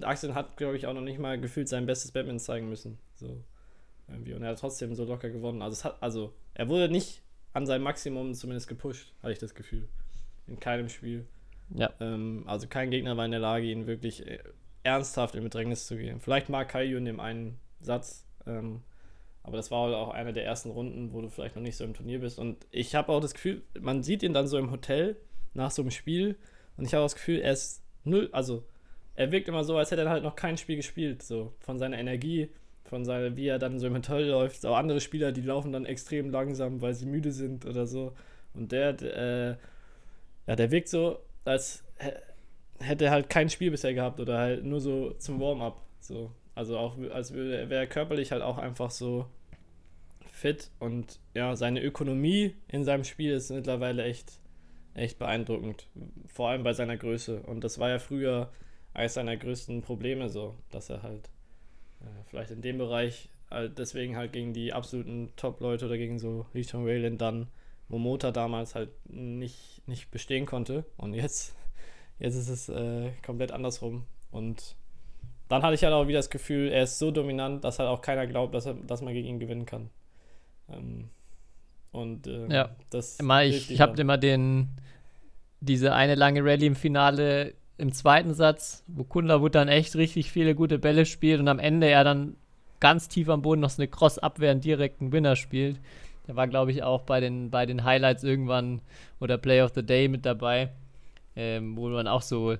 [0.00, 2.98] Axel hat, glaube ich, auch noch nicht mal gefühlt sein bestes Badminton zeigen müssen.
[3.14, 3.42] So,
[4.06, 4.32] irgendwie.
[4.34, 5.60] Und er hat trotzdem so locker gewonnen.
[5.60, 9.54] Also, es hat, also, er wurde nicht an seinem Maximum zumindest gepusht, hatte ich das
[9.54, 9.88] Gefühl.
[10.46, 11.26] In keinem Spiel.
[11.74, 11.90] Ja.
[12.00, 14.38] Ähm, also kein Gegner war in der Lage, ihn wirklich äh,
[14.82, 16.20] ernsthaft in Bedrängnis zu gehen.
[16.20, 18.82] Vielleicht mag Kaiju in dem einen Satz, ähm,
[19.42, 21.94] aber das war auch eine der ersten Runden, wo du vielleicht noch nicht so im
[21.94, 22.38] Turnier bist.
[22.38, 25.16] Und ich habe auch das Gefühl, man sieht ihn dann so im Hotel
[25.58, 26.36] nach so einem Spiel
[26.76, 28.64] und ich habe das Gefühl, er ist null, also
[29.14, 31.98] er wirkt immer so, als hätte er halt noch kein Spiel gespielt, so von seiner
[31.98, 32.50] Energie,
[32.84, 34.64] von seiner, wie er dann so im Hotel läuft.
[34.64, 38.14] Auch andere Spieler, die laufen dann extrem langsam, weil sie müde sind oder so.
[38.54, 39.56] Und der, äh,
[40.46, 42.12] ja, der wirkt so, als hä-
[42.80, 45.82] hätte er halt kein Spiel bisher gehabt oder halt nur so zum Warm-up.
[46.00, 46.30] So.
[46.54, 49.26] Also auch, als wäre er körperlich halt auch einfach so
[50.32, 54.38] fit und ja, seine Ökonomie in seinem Spiel ist mittlerweile echt,
[54.98, 55.88] echt beeindruckend.
[56.26, 57.42] Vor allem bei seiner Größe.
[57.42, 58.50] Und das war ja früher
[58.94, 61.30] eines seiner größten Probleme so, dass er halt
[62.00, 66.46] äh, vielleicht in dem Bereich halt deswegen halt gegen die absoluten Top-Leute oder gegen so
[66.52, 67.48] Lee Chong Wayland dann
[67.88, 70.84] Momota damals halt nicht, nicht bestehen konnte.
[70.96, 71.56] Und jetzt,
[72.18, 74.04] jetzt ist es äh, komplett andersrum.
[74.30, 74.76] Und
[75.48, 78.02] dann hatte ich halt auch wieder das Gefühl, er ist so dominant, dass halt auch
[78.02, 79.90] keiner glaubt, dass, er, dass man gegen ihn gewinnen kann.
[80.68, 81.08] Ähm,
[81.92, 82.70] und ähm, Ja.
[82.90, 84.68] das Immer, ich ich habe immer den,
[85.60, 90.54] diese eine lange Rallye im Finale im zweiten Satz, wo Kunderwood dann echt richtig viele
[90.54, 92.36] gute Bälle spielt und am Ende er dann
[92.80, 95.78] ganz tief am Boden noch so eine Cross-Abwehr einen direkten Winner spielt.
[96.26, 98.82] Der war, glaube ich, auch bei den, bei den Highlights irgendwann
[99.20, 100.70] oder Play of the Day mit dabei,
[101.36, 102.56] ähm, wo man auch so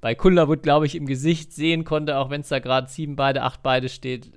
[0.00, 3.42] bei Kunderwood, glaube ich, im Gesicht sehen konnte, auch wenn es da gerade sieben beide,
[3.42, 4.30] acht beide steht,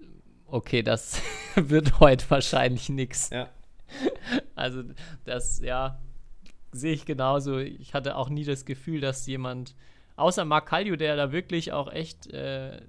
[0.48, 1.22] okay, das
[1.56, 3.30] wird heute wahrscheinlich nichts.
[3.30, 3.48] Ja.
[4.56, 4.84] Also
[5.26, 6.00] das, ja,
[6.72, 7.58] sehe ich genauso.
[7.60, 9.76] Ich hatte auch nie das Gefühl, dass jemand,
[10.16, 12.82] außer Mark Kallio, der da wirklich auch echt äh,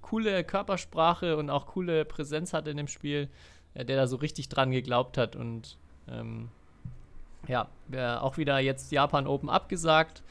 [0.00, 3.28] coole Körpersprache und auch coole Präsenz hatte in dem Spiel,
[3.74, 5.36] äh, der da so richtig dran geglaubt hat.
[5.36, 6.48] Und ähm,
[7.48, 7.68] ja,
[8.20, 10.22] auch wieder jetzt Japan Open abgesagt,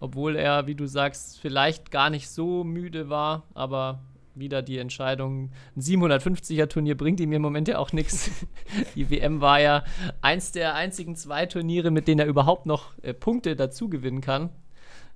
[0.00, 4.00] obwohl er, wie du sagst, vielleicht gar nicht so müde war, aber
[4.34, 8.30] wieder die Entscheidung, ein 750er Turnier bringt ihm im Moment ja auch nichts.
[8.94, 9.84] Die WM war ja
[10.20, 14.50] eins der einzigen zwei Turniere, mit denen er überhaupt noch äh, Punkte dazu gewinnen kann.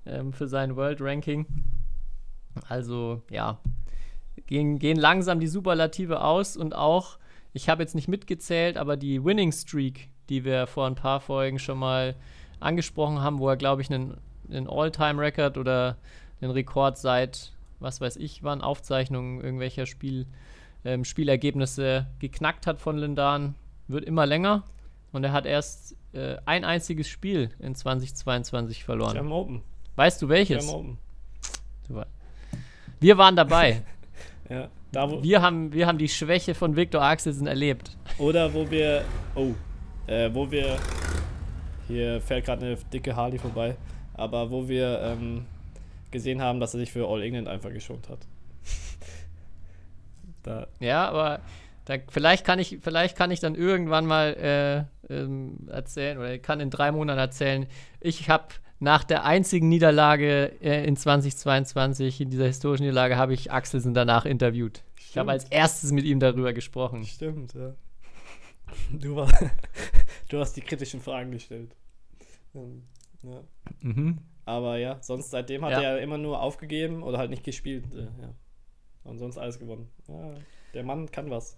[0.07, 1.45] ähm, für sein World Ranking.
[2.67, 3.59] Also ja,
[4.47, 7.17] gehen, gehen langsam die Superlative aus und auch,
[7.53, 11.59] ich habe jetzt nicht mitgezählt, aber die Winning Streak, die wir vor ein paar Folgen
[11.59, 12.15] schon mal
[12.59, 14.17] angesprochen haben, wo er, glaube ich, einen,
[14.49, 15.97] einen All-Time-Record oder
[16.41, 20.25] einen Rekord seit, was weiß ich, wann Aufzeichnungen irgendwelcher Spiel,
[20.85, 23.55] ähm, Spielergebnisse geknackt hat von Lindan,
[23.87, 24.63] wird immer länger.
[25.11, 29.13] Und er hat erst äh, ein einziges Spiel in 2022 verloren.
[29.13, 29.61] German Open.
[29.95, 30.65] Weißt du welches?
[30.65, 30.97] German Open.
[31.87, 32.07] Super.
[32.99, 33.83] Wir waren dabei.
[34.49, 37.97] Ja, da wo, wir, haben, wir haben die Schwäche von Viktor Axelsen erlebt.
[38.17, 39.03] Oder wo wir.
[39.35, 39.51] Oh.
[40.09, 40.77] Äh, wo wir.
[41.89, 43.75] Hier fährt gerade eine dicke Harley vorbei.
[44.13, 45.45] Aber wo wir ähm,
[46.11, 48.19] gesehen haben, dass er sich für All England einfach geschont hat.
[50.43, 50.67] da.
[50.79, 51.41] Ja, aber
[51.85, 56.59] da, vielleicht, kann ich, vielleicht kann ich dann irgendwann mal äh, ähm, erzählen oder kann
[56.59, 57.65] in drei Monaten erzählen,
[58.01, 58.47] ich habe
[58.79, 64.25] nach der einzigen Niederlage äh, in 2022, in dieser historischen Niederlage, habe ich Axelsen danach
[64.25, 64.83] interviewt.
[64.95, 65.09] Stimmt.
[65.09, 67.05] Ich habe als erstes mit ihm darüber gesprochen.
[67.05, 67.73] Stimmt, ja.
[68.91, 69.31] Du, war,
[70.29, 71.73] du hast die kritischen Fragen gestellt.
[72.53, 72.83] Ähm,
[73.23, 73.41] ja.
[73.81, 74.19] Mhm.
[74.47, 75.81] Aber ja, sonst seitdem hat ja.
[75.81, 77.93] er immer nur aufgegeben oder halt nicht gespielt.
[77.93, 78.33] Äh, ja.
[79.03, 79.89] Und sonst alles gewonnen.
[80.07, 80.29] Ja,
[80.73, 81.57] der Mann kann was.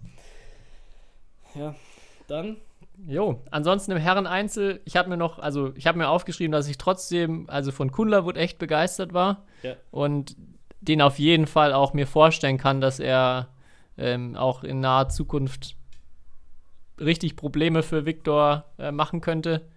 [1.54, 1.74] Ja,
[2.26, 2.56] dann
[3.06, 6.78] Jo, ansonsten im Herren-Einzel, ich habe mir noch, also ich habe mir aufgeschrieben, dass ich
[6.78, 9.74] trotzdem, also von Kundlerwood echt begeistert war ja.
[9.90, 10.36] und
[10.80, 13.48] den auf jeden Fall auch mir vorstellen kann, dass er
[13.96, 15.76] ähm, auch in naher Zukunft
[16.98, 19.69] richtig Probleme für Viktor äh, machen könnte.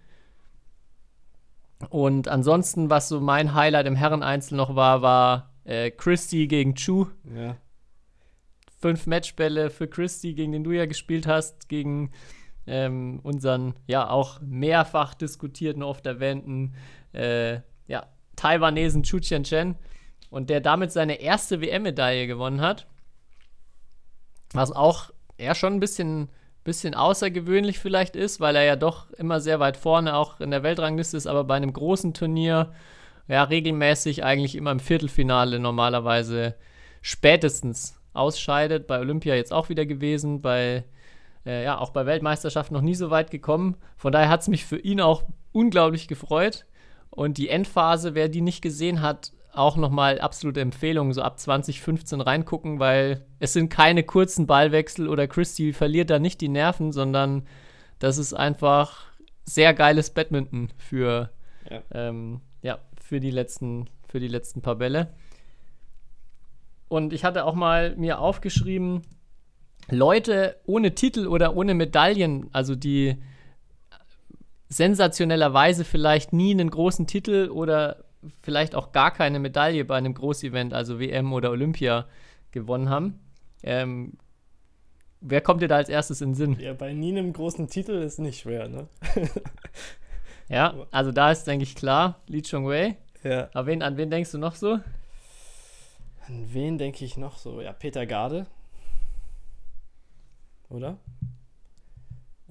[1.90, 7.08] Und ansonsten, was so mein Highlight im Herren-Einzel noch war, war äh, Christy gegen Chu.
[7.34, 7.56] Ja.
[8.80, 12.12] Fünf Matchbälle für Christy, gegen den du ja gespielt hast, gegen
[12.66, 16.74] ähm, unseren ja auch mehrfach diskutierten, oft erwähnten
[17.12, 18.06] äh, ja,
[18.36, 19.76] Taiwanesen Chu Chen Chen
[20.30, 22.86] und der damit seine erste WM-Medaille gewonnen hat.
[24.52, 26.28] Was auch eher schon ein bisschen,
[26.64, 30.62] bisschen außergewöhnlich vielleicht ist, weil er ja doch immer sehr weit vorne auch in der
[30.62, 32.72] Weltrangliste ist, aber bei einem großen Turnier
[33.28, 36.54] ja regelmäßig eigentlich immer im Viertelfinale normalerweise
[37.02, 38.86] spätestens ausscheidet.
[38.86, 40.84] Bei Olympia jetzt auch wieder gewesen, bei
[41.46, 43.76] äh, ja auch bei Weltmeisterschaften noch nie so weit gekommen.
[43.96, 45.22] Von daher hat es mich für ihn auch
[45.52, 46.66] unglaublich gefreut.
[47.10, 52.20] Und die Endphase, wer die nicht gesehen hat, auch nochmal absolute Empfehlung, so ab 2015
[52.20, 57.46] reingucken, weil es sind keine kurzen Ballwechsel oder Christy verliert da nicht die Nerven, sondern
[57.98, 59.06] das ist einfach
[59.44, 61.30] sehr geiles Badminton für,
[61.70, 61.82] ja.
[61.92, 65.14] Ähm, ja, für, die letzten, für die letzten paar Bälle.
[66.88, 69.02] Und ich hatte auch mal mir aufgeschrieben,
[69.90, 73.16] Leute ohne Titel oder ohne Medaillen, also die
[74.68, 78.04] sensationellerweise vielleicht nie einen großen Titel oder
[78.42, 82.06] vielleicht auch gar keine Medaille bei einem Großevent, also WM oder Olympia,
[82.52, 83.20] gewonnen haben.
[83.62, 84.14] Ähm,
[85.20, 86.60] wer kommt dir da als erstes in den Sinn?
[86.60, 88.88] Ja, bei nie einem großen Titel ist nicht schwer, ne?
[90.48, 92.96] ja, also da ist, denke ich, klar, Li Chongwei.
[93.22, 93.48] Ja.
[93.54, 94.78] Aber wen, an wen denkst du noch so?
[96.26, 97.60] An wen denke ich noch so?
[97.60, 98.46] Ja, Peter Garde
[100.74, 100.98] oder?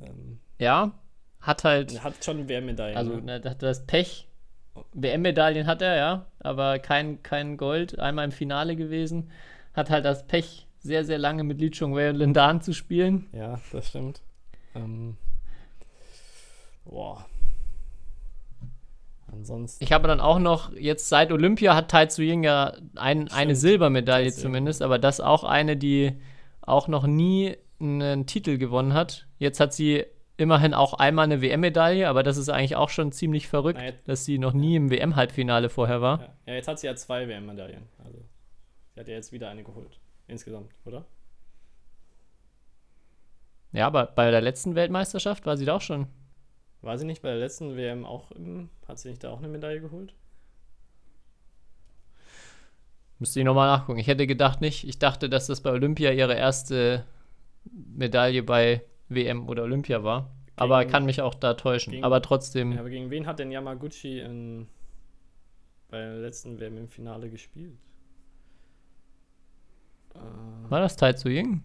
[0.02, 0.92] Ähm, ja,
[1.40, 2.04] hat halt.
[2.04, 2.98] Hat schon WM-Medaillen.
[2.98, 3.40] Also, ne?
[3.40, 4.28] das Pech.
[4.94, 8.00] WM-Medaillen hat er, ja, aber kein, kein Gold.
[8.00, 9.30] Einmal im Finale gewesen.
[9.74, 13.28] Hat halt das Pech, sehr, sehr lange mit Li Chongwei und Lindan zu spielen.
[13.32, 14.22] Ja, das stimmt.
[14.76, 15.18] Ähm,
[16.86, 17.26] boah.
[19.32, 19.84] Ansonsten.
[19.84, 23.56] Ich habe dann auch noch, jetzt seit Olympia hat Tai Tzu Ying ja ein, eine
[23.56, 26.20] Silbermedaille zumindest, aber das auch eine, die
[26.62, 29.28] auch noch nie einen Titel gewonnen hat.
[29.40, 30.06] Jetzt hat sie
[30.38, 34.26] immerhin auch einmal eine WM-Medaille, aber das ist eigentlich auch schon ziemlich verrückt, Na, dass
[34.26, 36.22] sie noch nie im WM-Halbfinale vorher war.
[36.22, 36.36] Ja.
[36.48, 37.88] ja, jetzt hat sie ja zwei WM-Medaillen.
[38.04, 38.20] Also
[38.94, 40.00] sie hat ja jetzt wieder eine geholt.
[40.28, 41.06] Insgesamt, oder?
[43.72, 46.08] Ja, aber bei der letzten Weltmeisterschaft war sie da auch schon.
[46.82, 49.48] War sie nicht bei der letzten WM auch, im, hat sie nicht da auch eine
[49.48, 50.14] Medaille geholt?
[53.20, 54.00] Müsste ich nochmal nachgucken.
[54.00, 54.88] Ich hätte gedacht nicht.
[54.88, 57.06] Ich dachte, dass das bei Olympia ihre erste
[57.64, 58.84] Medaille bei
[59.16, 60.22] WM oder Olympia war.
[60.22, 61.92] Gegen, aber kann mich auch da täuschen.
[61.92, 62.74] Gegen, aber trotzdem.
[62.74, 64.68] Ja, aber gegen wen hat denn Yamaguchi in,
[65.90, 67.78] bei der letzten WM im Finale gespielt?
[70.16, 70.20] Äh,
[70.70, 71.64] war das Tai Tzu Ying?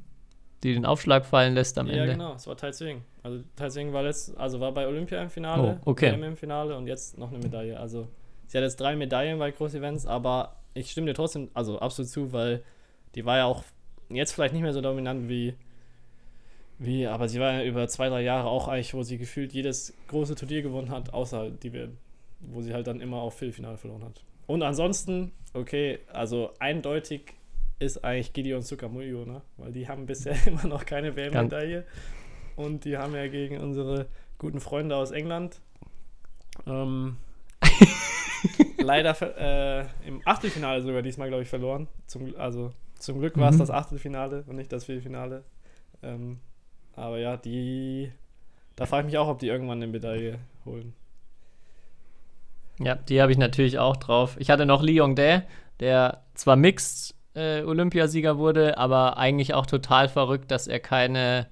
[0.62, 2.06] Die den Aufschlag fallen lässt am ja, Ende.
[2.06, 3.02] Ja, genau, es war Tai Tzu Ying.
[3.22, 6.12] Also Tai Tzu Ying war, letzt, also war bei Olympia im Finale, oh, okay.
[6.12, 7.78] WM im Finale und jetzt noch eine Medaille.
[7.78, 8.08] Also
[8.46, 12.32] sie hat jetzt drei Medaillen bei Groß-Events, aber ich stimme dir trotzdem, also absolut zu,
[12.32, 12.62] weil
[13.14, 13.64] die war ja auch
[14.08, 15.54] jetzt vielleicht nicht mehr so dominant wie
[16.78, 19.94] wie, aber sie war ja über zwei, drei Jahre auch eigentlich, wo sie gefühlt jedes
[20.08, 21.90] große Turnier gewonnen hat, außer die wir,
[22.40, 24.24] wo sie halt dann immer auf Viertelfinale verloren hat.
[24.46, 27.34] und ansonsten, okay, also eindeutig
[27.78, 29.42] ist eigentlich Gideon Sukamuljo, ne?
[29.56, 31.84] Weil die haben bisher immer noch keine WM-Medaille.
[32.56, 35.60] Und die haben ja gegen unsere guten Freunde aus England
[36.66, 37.16] ähm,
[38.78, 41.88] leider äh, im Achtelfinale sogar diesmal, glaube ich, verloren.
[42.06, 43.60] Zum, also zum Glück war es mhm.
[43.60, 45.44] das Achtelfinale und nicht das Viertelfinale.
[46.02, 46.40] Ähm,
[46.98, 48.12] aber ja, die.
[48.76, 50.94] Da frage ich mich auch, ob die irgendwann eine Medaille holen.
[52.78, 54.36] Ja, die habe ich natürlich auch drauf.
[54.38, 55.42] Ich hatte noch Lee Yong-dae,
[55.80, 61.48] der zwar Mixed äh, Olympiasieger wurde, aber eigentlich auch total verrückt, dass er keine,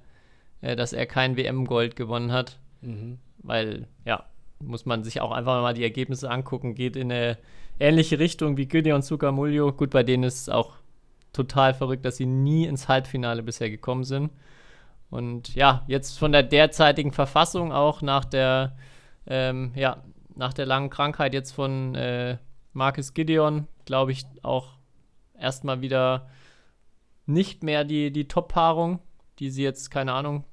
[0.60, 2.58] äh, dass er kein WM-Gold gewonnen hat.
[2.80, 3.18] Mhm.
[3.38, 4.24] Weil, ja,
[4.60, 7.38] muss man sich auch einfach mal die Ergebnisse angucken, geht in eine
[7.80, 9.72] ähnliche Richtung wie Gideon Sukamuljo.
[9.72, 10.74] Gut, bei denen ist es auch
[11.32, 14.30] total verrückt, dass sie nie ins Halbfinale bisher gekommen sind.
[15.10, 18.76] Und ja, jetzt von der derzeitigen Verfassung auch nach der,
[19.26, 20.02] ähm, ja,
[20.34, 22.38] nach der langen Krankheit jetzt von äh,
[22.72, 24.76] Marcus Gideon, glaube ich, auch
[25.38, 26.28] erstmal wieder
[27.24, 29.00] nicht mehr die, die Top-Paarung,
[29.38, 30.44] die sie jetzt, keine Ahnung,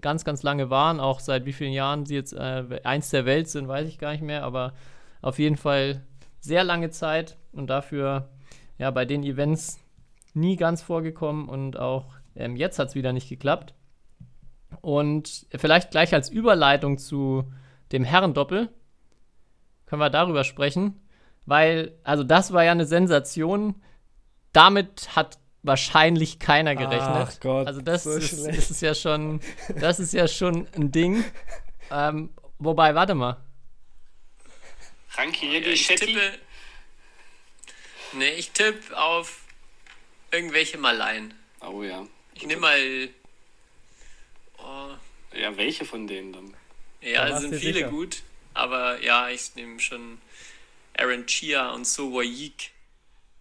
[0.00, 3.48] ganz, ganz lange waren, auch seit wie vielen Jahren sie jetzt äh, eins der Welt
[3.48, 4.74] sind, weiß ich gar nicht mehr, aber
[5.22, 6.02] auf jeden Fall
[6.40, 8.28] sehr lange Zeit und dafür
[8.78, 9.80] ja bei den Events
[10.34, 13.74] nie ganz vorgekommen und auch ähm, jetzt hat es wieder nicht geklappt.
[14.80, 17.50] Und vielleicht gleich als Überleitung zu
[17.92, 18.68] dem Herrendoppel
[19.86, 21.00] können wir darüber sprechen,
[21.44, 23.82] weil, also das war ja eine Sensation.
[24.52, 27.00] Damit hat wahrscheinlich keiner gerechnet.
[27.02, 29.40] Ach Gott, also das, so ist, das ist ja schon,
[29.80, 31.24] das ist ja schon ein Ding.
[31.90, 33.36] Ähm, wobei, warte mal.
[35.16, 36.20] Ranki, oh, ich tippe.
[38.12, 39.42] Nee, ich tippe auf
[40.30, 41.34] irgendwelche Maleien.
[41.60, 42.06] Oh ja.
[42.36, 43.08] Ich nehme mal.
[44.58, 45.36] Oh.
[45.36, 46.54] Ja, welche von denen dann?
[47.00, 47.88] Ja, es sind viele sicher.
[47.88, 48.22] gut,
[48.54, 50.18] aber ja, ich nehme schon
[50.96, 52.70] Aaron Chia und So Yik.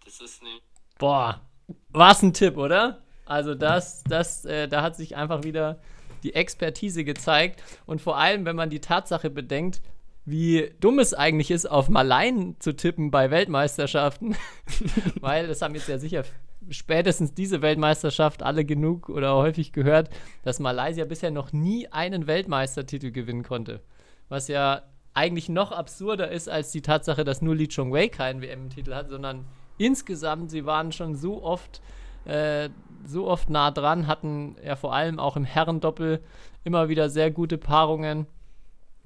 [0.04, 0.50] Das ist ne.
[0.98, 1.42] Boah,
[1.90, 3.02] war ein Tipp, oder?
[3.26, 5.80] Also das, das, äh, da hat sich einfach wieder
[6.24, 7.64] die Expertise gezeigt.
[7.86, 9.82] Und vor allem, wenn man die Tatsache bedenkt,
[10.26, 14.36] wie dumm es eigentlich ist, auf Malaien zu tippen bei Weltmeisterschaften.
[15.20, 16.24] Weil das haben jetzt ja sicher
[16.70, 20.10] spätestens diese Weltmeisterschaft alle genug oder häufig gehört,
[20.44, 23.82] dass Malaysia bisher noch nie einen Weltmeistertitel gewinnen konnte.
[24.30, 28.42] Was ja eigentlich noch absurder ist als die Tatsache, dass nur Lee Chong Wei keinen
[28.42, 29.46] WM-Titel hat, sondern
[29.78, 31.82] insgesamt, sie waren schon so oft,
[32.26, 32.70] äh,
[33.06, 36.22] so oft nah dran, hatten ja vor allem auch im Herrendoppel
[36.64, 38.28] immer wieder sehr gute Paarungen.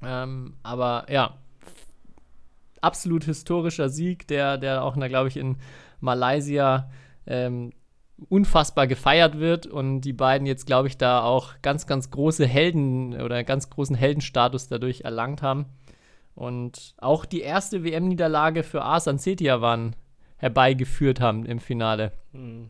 [0.02, 1.38] Ähm, aber ja,
[2.82, 5.58] absolut historischer Sieg, der, der auch, glaube ich, in
[6.00, 6.90] Malaysia
[7.30, 7.72] ähm,
[8.28, 13.22] unfassbar gefeiert wird und die beiden jetzt, glaube ich, da auch ganz, ganz große Helden
[13.22, 15.68] oder ganz großen Heldenstatus dadurch erlangt haben.
[16.36, 19.96] Und auch die erste WM-Niederlage für Asan Setia waren
[20.38, 22.14] herbeigeführt haben im Finale.
[22.32, 22.70] Mhm.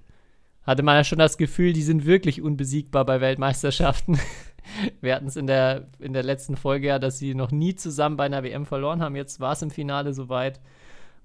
[0.63, 4.19] Hatte man ja schon das Gefühl, die sind wirklich unbesiegbar bei Weltmeisterschaften.
[5.01, 8.17] Wir hatten es in der, in der letzten Folge ja, dass sie noch nie zusammen
[8.17, 9.15] bei einer WM verloren haben.
[9.15, 10.59] Jetzt war es im Finale soweit.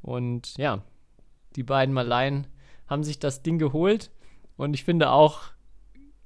[0.00, 0.82] Und ja,
[1.56, 2.46] die beiden Maleien
[2.86, 4.10] haben sich das Ding geholt.
[4.56, 5.42] Und ich finde auch,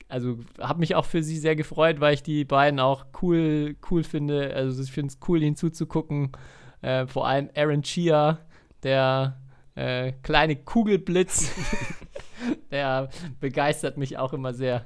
[0.08, 4.04] also habe mich auch für sie sehr gefreut, weil ich die beiden auch cool, cool
[4.04, 4.54] finde.
[4.54, 6.32] Also ich finde es cool, ihnen zuzugucken.
[6.80, 8.38] Äh, vor allem Aaron Chia,
[8.82, 9.40] der
[9.74, 11.52] äh, kleine Kugelblitz,
[12.70, 13.08] der
[13.40, 14.84] begeistert mich auch immer sehr.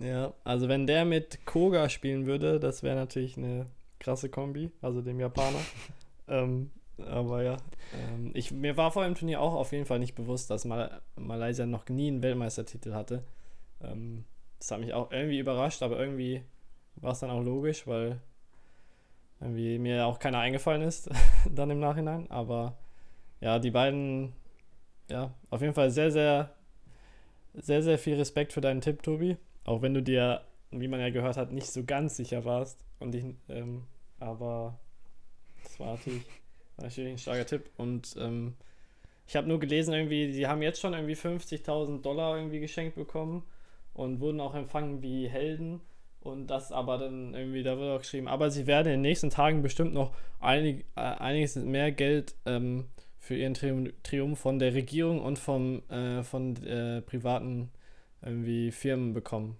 [0.00, 3.66] Ja, also wenn der mit Koga spielen würde, das wäre natürlich eine
[3.98, 5.60] krasse Kombi, also dem Japaner.
[6.28, 7.56] ähm, aber ja,
[7.94, 11.00] ähm, ich, mir war vor dem Turnier auch auf jeden Fall nicht bewusst, dass Mal
[11.16, 13.24] Malaysia noch nie einen Weltmeistertitel hatte.
[13.82, 14.24] Ähm,
[14.58, 16.42] das hat mich auch irgendwie überrascht, aber irgendwie
[16.96, 18.20] war es dann auch logisch, weil
[19.40, 21.10] irgendwie mir auch keiner eingefallen ist,
[21.50, 22.30] dann im Nachhinein.
[22.30, 22.76] Aber
[23.40, 24.32] ja, die beiden,
[25.10, 26.54] ja, auf jeden Fall sehr, sehr,
[27.54, 29.36] sehr, sehr viel Respekt für deinen Tipp, Tobi.
[29.64, 32.84] Auch wenn du dir, wie man ja gehört hat, nicht so ganz sicher warst.
[33.00, 33.84] Und ich, ähm,
[34.20, 34.78] aber
[35.64, 36.22] das war natürlich,
[36.76, 37.70] war natürlich ein starker Tipp.
[37.76, 38.54] Und ähm,
[39.26, 43.44] ich habe nur gelesen, irgendwie, die haben jetzt schon irgendwie 50.000 Dollar irgendwie geschenkt bekommen
[43.94, 45.80] und wurden auch empfangen wie Helden.
[46.20, 49.30] Und das aber dann irgendwie, da wird auch geschrieben, aber sie werden in den nächsten
[49.30, 52.86] Tagen bestimmt noch einig, äh, einiges mehr Geld ähm,
[53.18, 57.70] für ihren Triumph von der Regierung und vom, äh, von äh, privaten
[58.24, 59.56] irgendwie Firmen bekommen.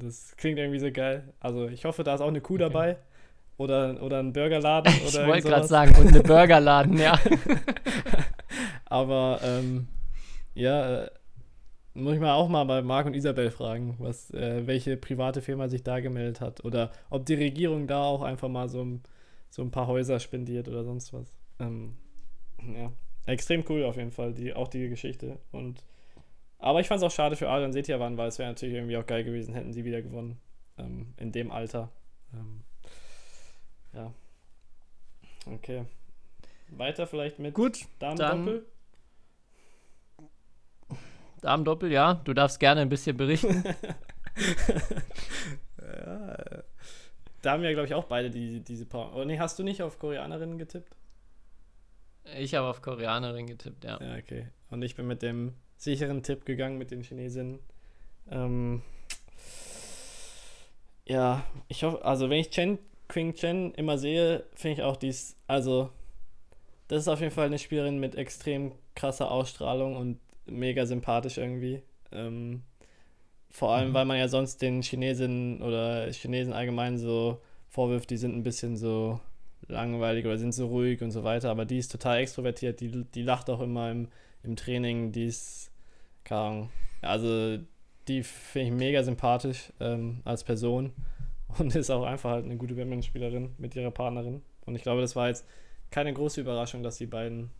[0.00, 1.32] Das klingt irgendwie so geil.
[1.38, 2.62] Also ich hoffe, da ist auch eine Kuh okay.
[2.64, 2.96] dabei.
[3.56, 4.92] Oder, oder ein Burgerladen.
[5.06, 7.18] ich wollte gerade sagen, und eine Burgerladen, ja.
[8.86, 9.88] Aber ähm,
[10.54, 11.10] ja, äh,
[11.94, 15.68] muss ich mal auch mal bei Marc und Isabel fragen, was, äh, welche private Firma
[15.68, 16.64] sich da gemeldet hat.
[16.64, 18.84] Oder ob die Regierung da auch einfach mal so,
[19.50, 21.32] so ein paar Häuser spendiert oder sonst was.
[21.60, 21.96] Ähm,
[22.60, 22.92] ja,
[23.26, 25.38] extrem cool auf jeden Fall, die, auch die Geschichte.
[25.52, 25.84] Und,
[26.58, 29.06] aber ich fand es auch schade für Adrian Setiawan, weil es wäre natürlich irgendwie auch
[29.06, 30.40] geil gewesen, hätten sie wieder gewonnen.
[30.76, 31.92] Ähm, in dem Alter.
[32.32, 32.62] Ähm,
[33.94, 34.12] ja.
[35.46, 35.84] Okay.
[36.68, 38.66] Weiter vielleicht mit Gut, Damen-Doppel.
[41.42, 42.14] Damen-Doppel, ja.
[42.24, 43.62] Du darfst gerne ein bisschen berichten.
[45.82, 46.64] ja.
[47.42, 49.14] Da haben wir, glaube ich, auch beide die, diese paar.
[49.14, 50.96] Oh, nee, hast du nicht auf Koreanerinnen getippt?
[52.38, 54.00] Ich habe auf Koreanerin getippt, ja.
[54.00, 54.48] Ja, okay.
[54.70, 57.58] Und ich bin mit dem sicheren Tipp gegangen mit den Chinesinnen.
[58.30, 58.82] Ähm,
[61.04, 62.78] ja, ich hoffe, also wenn ich Chen
[63.08, 65.90] Qing Chen immer sehe, finde ich auch dies, also
[66.88, 71.82] das ist auf jeden Fall eine Spielerin mit extrem krasser Ausstrahlung und mega sympathisch irgendwie.
[72.12, 72.62] Ähm,
[73.50, 73.94] vor allem, mhm.
[73.94, 78.76] weil man ja sonst den Chinesen oder Chinesen allgemein so vorwirft, die sind ein bisschen
[78.76, 79.20] so
[79.68, 83.22] langweilig oder sind so ruhig und so weiter, aber die ist total extrovertiert, die, die
[83.22, 84.08] lacht auch immer im,
[84.42, 85.70] im Training, die ist,
[86.24, 87.58] keine Ahnung, also
[88.08, 90.92] die finde ich mega sympathisch ähm, als Person
[91.58, 94.42] und ist auch einfach halt eine gute Badminton-Spielerin mit ihrer Partnerin.
[94.66, 95.46] Und ich glaube, das war jetzt
[95.90, 97.50] keine große Überraschung, dass die beiden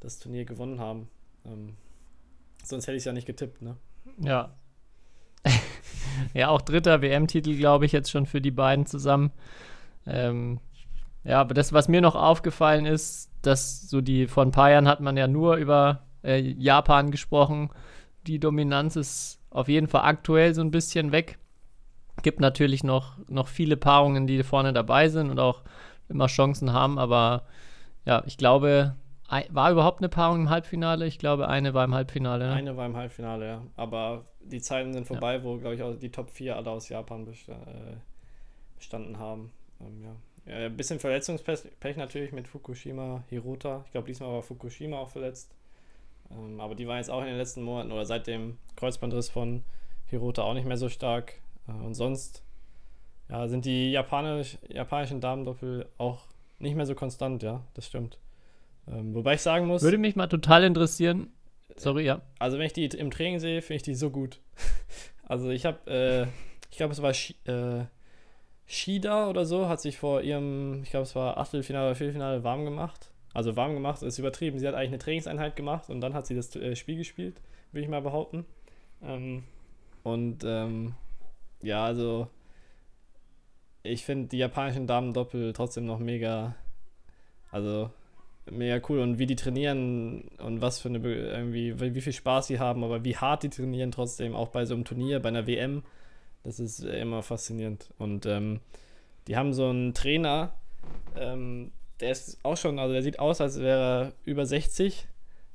[0.00, 1.08] das Turnier gewonnen haben.
[1.44, 1.76] Ähm,
[2.62, 3.76] sonst hätte ich es ja nicht getippt, ne?
[4.18, 4.54] Ja.
[6.34, 9.32] ja, auch dritter WM-Titel, glaube ich, jetzt schon für die beiden zusammen.
[10.06, 10.60] Ähm,
[11.24, 14.88] ja, aber das, was mir noch aufgefallen ist, dass so die, vor ein paar Jahren
[14.88, 17.70] hat man ja nur über äh, Japan gesprochen.
[18.26, 21.38] Die Dominanz ist auf jeden Fall aktuell so ein bisschen weg.
[22.22, 25.62] Gibt natürlich noch, noch viele Paarungen, die vorne dabei sind und auch
[26.08, 27.44] immer Chancen haben, aber
[28.04, 28.94] ja, ich glaube,
[29.50, 31.06] war überhaupt eine Paarung im Halbfinale?
[31.06, 32.46] Ich glaube, eine war im Halbfinale.
[32.46, 32.52] Ne?
[32.52, 33.62] Eine war im Halbfinale, ja.
[33.76, 35.44] Aber die Zeiten sind vorbei, ja.
[35.44, 37.96] wo, glaube ich, auch die Top 4 alle aus Japan äh,
[38.76, 39.52] bestanden haben.
[39.80, 40.52] Ähm, ja.
[40.52, 40.66] ja.
[40.66, 43.82] Ein bisschen Verletzungspech natürlich mit Fukushima, Hirota.
[43.86, 45.52] Ich glaube, diesmal war Fukushima auch verletzt.
[46.30, 49.64] Ähm, aber die waren jetzt auch in den letzten Monaten oder seit dem Kreuzbandriss von
[50.06, 51.40] Hirota auch nicht mehr so stark.
[51.68, 52.42] Äh, und sonst
[53.28, 56.26] ja, sind die Japanisch, japanischen Damendoppel auch
[56.58, 58.18] nicht mehr so konstant, ja, das stimmt.
[58.88, 59.82] Ähm, wobei ich sagen muss.
[59.82, 61.28] Würde mich mal total interessieren.
[61.76, 62.22] Sorry, ja.
[62.38, 64.40] Also, wenn ich die im Training sehe, finde ich die so gut.
[65.24, 66.22] also, ich habe, äh,
[66.70, 67.84] ich glaube, es war Sh äh,
[68.68, 72.64] Shida oder so, hat sich vor ihrem, ich glaube, es war Achtelfinale oder Viertelfinale warm
[72.64, 73.10] gemacht.
[73.34, 74.58] Also, warm gemacht ist übertrieben.
[74.58, 77.40] Sie hat eigentlich eine Trainingseinheit gemacht und dann hat sie das äh, Spiel gespielt,
[77.72, 78.46] würde ich mal behaupten.
[79.02, 79.42] Ähm,
[80.04, 80.94] und, ähm,
[81.66, 82.28] ja, also
[83.82, 86.54] ich finde die japanischen Damen-Doppel trotzdem noch mega,
[87.50, 87.90] also
[88.50, 89.00] mega cool.
[89.00, 93.04] Und wie die trainieren und was für eine, irgendwie, wie viel Spaß sie haben, aber
[93.04, 95.82] wie hart die trainieren trotzdem, auch bei so einem Turnier, bei einer WM,
[96.44, 97.90] das ist immer faszinierend.
[97.98, 98.60] Und ähm,
[99.26, 100.52] die haben so einen Trainer,
[101.16, 105.06] ähm, der ist auch schon, also der sieht aus, als wäre er über 60,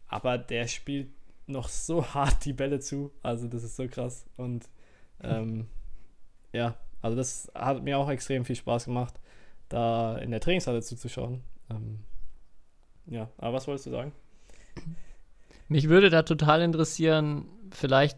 [0.08, 1.10] aber der spielt
[1.48, 4.26] noch so hart die Bälle zu, also das ist so krass.
[4.38, 4.68] Und
[5.24, 5.68] ähm,
[6.54, 9.16] ja, also das hat mir auch extrem viel Spaß gemacht,
[9.70, 11.42] da in der Trainingshalle zuzuschauen.
[11.70, 12.00] Ähm,
[13.08, 14.12] ja, aber was wolltest du sagen?
[15.68, 18.18] Mich würde da total interessieren, vielleicht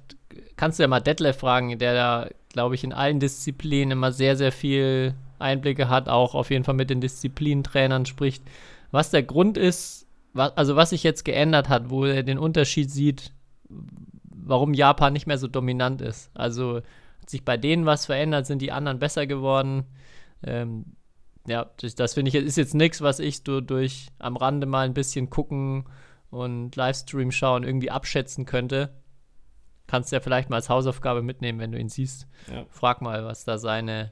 [0.56, 4.36] kannst du ja mal Detlef fragen, der da, glaube ich, in allen Disziplinen immer sehr,
[4.36, 8.44] sehr viel Einblicke hat, auch auf jeden Fall mit den Disziplinentrainern spricht,
[8.92, 12.90] was der Grund ist, was, also was sich jetzt geändert hat, wo er den Unterschied
[12.90, 13.32] sieht,
[13.70, 16.32] warum Japan nicht mehr so dominant ist.
[16.34, 16.82] Also
[17.24, 18.46] hat sich bei denen was verändert?
[18.46, 19.86] Sind die anderen besser geworden?
[20.44, 20.98] Ähm,
[21.48, 24.86] ja, das, das finde ich, ist jetzt nichts, was ich so durch am Rande mal
[24.86, 25.86] ein bisschen gucken
[26.30, 28.94] und Livestream schauen irgendwie abschätzen könnte.
[29.88, 32.28] Kannst du ja vielleicht mal als Hausaufgabe mitnehmen, wenn du ihn siehst.
[32.52, 32.66] Ja.
[32.70, 34.12] Frag mal, was da seine,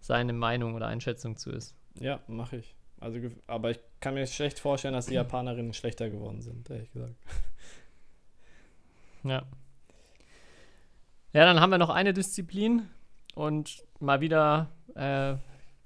[0.00, 1.74] seine Meinung oder Einschätzung zu ist.
[1.98, 2.74] Ja, mache ich.
[3.00, 7.14] Also, aber ich kann mir schlecht vorstellen, dass die Japanerinnen schlechter geworden sind, ehrlich gesagt.
[9.24, 9.44] Ja.
[11.32, 12.88] Ja, dann haben wir noch eine Disziplin
[13.34, 15.34] und mal wieder äh,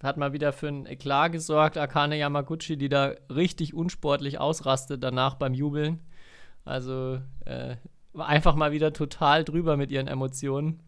[0.03, 5.35] hat mal wieder für ein Eklat gesorgt, Akane Yamaguchi, die da richtig unsportlich ausrastet danach
[5.35, 6.01] beim Jubeln.
[6.65, 7.77] Also äh,
[8.15, 10.81] einfach mal wieder total drüber mit ihren Emotionen.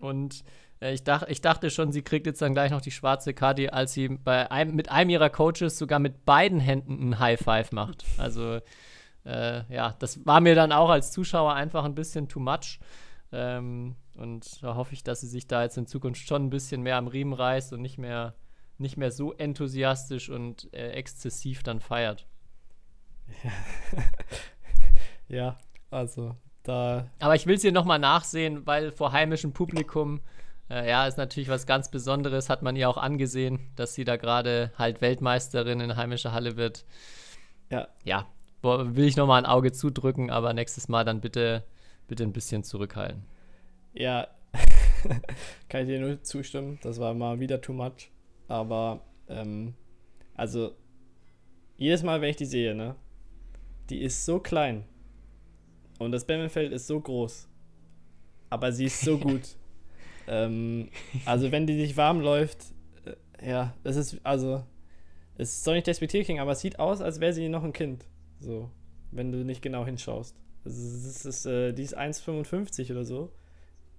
[0.00, 0.44] Und
[0.80, 3.72] äh, ich, dach, ich dachte schon, sie kriegt jetzt dann gleich noch die schwarze Karte,
[3.72, 7.72] als sie bei einem, mit einem ihrer Coaches sogar mit beiden Händen einen High Five
[7.72, 8.04] macht.
[8.16, 8.60] Also
[9.24, 12.78] äh, ja, das war mir dann auch als Zuschauer einfach ein bisschen too much.
[13.32, 16.82] Ähm, und da hoffe ich, dass sie sich da jetzt in Zukunft schon ein bisschen
[16.82, 18.34] mehr am Riemen reißt und nicht mehr,
[18.78, 22.26] nicht mehr so enthusiastisch und äh, exzessiv dann feiert.
[23.42, 23.50] Ja.
[25.36, 25.58] ja,
[25.90, 27.08] also da.
[27.18, 30.20] Aber ich will es hier nochmal nachsehen, weil vor heimischem Publikum,
[30.70, 34.16] äh, ja, ist natürlich was ganz Besonderes, hat man ihr auch angesehen, dass sie da
[34.16, 36.84] gerade halt Weltmeisterin in heimischer Halle wird.
[37.70, 37.88] Ja.
[38.04, 38.26] Ja,
[38.62, 41.64] will ich nochmal ein Auge zudrücken, aber nächstes Mal dann bitte,
[42.06, 43.22] bitte ein bisschen zurückhalten.
[43.92, 44.28] Ja,
[45.68, 46.78] kann ich dir nur zustimmen.
[46.82, 48.10] Das war mal wieder too much.
[48.48, 49.74] Aber, ähm,
[50.34, 50.72] also,
[51.76, 52.94] jedes Mal, wenn ich die sehe, ne,
[53.90, 54.84] die ist so klein.
[55.98, 57.48] Und das Badmintonfeld ist so groß.
[58.50, 59.56] Aber sie ist so gut.
[60.28, 60.90] ähm,
[61.24, 62.58] also, wenn die sich warm läuft,
[63.04, 64.64] äh, ja, das ist, also,
[65.38, 68.06] es soll nicht despektierlich klingen, aber es sieht aus, als wäre sie noch ein Kind.
[68.40, 68.70] So,
[69.10, 70.36] wenn du nicht genau hinschaust.
[70.66, 73.30] Also, es ist, äh, die ist 1,55 oder so.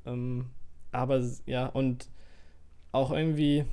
[0.05, 0.47] Ähm,
[0.91, 2.09] aber ja, und
[2.91, 3.65] auch irgendwie,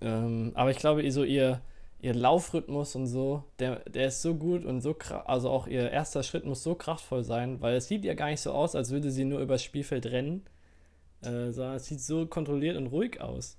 [0.00, 1.60] ähm, aber ich glaube, so ihr,
[2.00, 6.22] ihr Laufrhythmus und so, der, der ist so gut und so, also auch ihr erster
[6.22, 9.10] Schritt muss so kraftvoll sein, weil es sieht ja gar nicht so aus, als würde
[9.10, 10.44] sie nur übers Spielfeld rennen,
[11.22, 13.58] äh, sondern es sieht so kontrolliert und ruhig aus.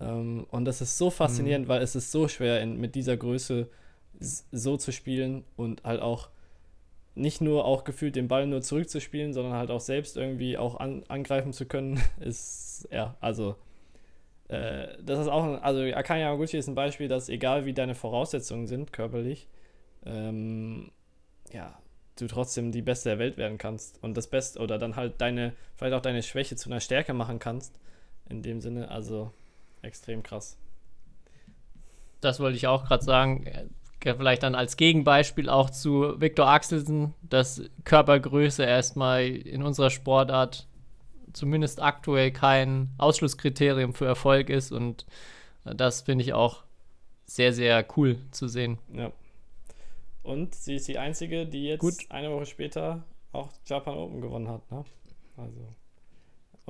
[0.00, 1.70] Ähm, und das ist so faszinierend, mhm.
[1.70, 3.68] weil es ist so schwer, in, mit dieser Größe
[4.20, 6.28] so zu spielen und halt auch
[7.20, 11.04] nicht nur auch gefühlt den Ball nur zurückzuspielen, sondern halt auch selbst irgendwie auch an,
[11.08, 13.56] angreifen zu können, ist, ja, also
[14.48, 17.94] äh, das ist auch, ein, also Akane Yamaguchi ist ein Beispiel, dass egal wie deine
[17.94, 19.48] Voraussetzungen sind, körperlich,
[20.04, 20.90] ähm,
[21.52, 21.78] ja,
[22.16, 25.54] du trotzdem die Beste der Welt werden kannst und das Beste oder dann halt deine,
[25.76, 27.78] vielleicht auch deine Schwäche zu einer Stärke machen kannst.
[28.28, 29.32] In dem Sinne, also
[29.82, 30.56] extrem krass.
[32.20, 33.46] Das wollte ich auch gerade sagen
[34.02, 40.66] vielleicht dann als Gegenbeispiel auch zu Viktor Axelsen, dass Körpergröße erstmal in unserer Sportart
[41.32, 45.06] zumindest aktuell kein Ausschlusskriterium für Erfolg ist und
[45.64, 46.64] das finde ich auch
[47.26, 48.78] sehr, sehr cool zu sehen.
[48.92, 49.12] Ja.
[50.22, 51.94] Und sie ist die einzige, die jetzt Gut.
[52.08, 54.84] eine Woche später auch Japan Open gewonnen hat, ne?
[55.36, 55.68] Also.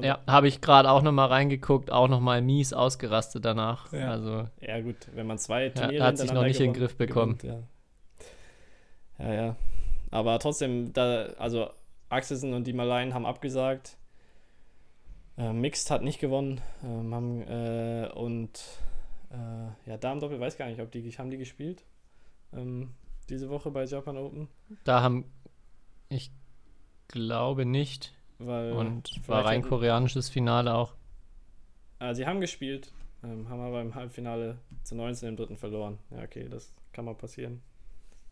[0.01, 3.93] Und ja, habe ich gerade auch noch mal reingeguckt, auch noch mal mies ausgerastet danach.
[3.93, 6.81] Ja, also, ja gut, wenn man zwei Turniere ja, hat sich noch nicht in den
[6.81, 7.37] Griff bekommen.
[7.39, 7.63] Gewinnt,
[9.19, 9.27] ja.
[9.27, 9.57] ja, ja.
[10.11, 11.71] Aber trotzdem, da, also
[12.09, 13.99] Axelsen und die Malayen haben abgesagt.
[15.37, 16.61] Äh, Mixed hat nicht gewonnen.
[16.83, 18.59] Ähm, haben, äh, und
[19.31, 21.85] äh, ja, Damen-Doppel weiß gar nicht, ob die haben die gespielt.
[22.53, 22.95] Ähm,
[23.29, 24.49] diese Woche bei Japan Open.
[24.85, 25.31] Da haben,
[26.09, 26.33] ich
[27.09, 28.15] glaube nicht.
[28.41, 30.95] Weil und war rein koreanisches Finale auch.
[31.99, 32.91] Ah, sie haben gespielt,
[33.23, 35.99] ähm, haben aber im Halbfinale zu 19 im dritten verloren.
[36.11, 37.61] Ja, okay, das kann mal passieren.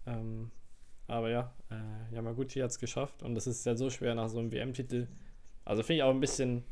[0.07, 0.51] Ähm,
[1.07, 4.39] aber ja, äh, Yamaguchi hat es geschafft und das ist ja so schwer nach so
[4.39, 5.09] einem WM-Titel.
[5.65, 6.65] Also finde ich auch ein bisschen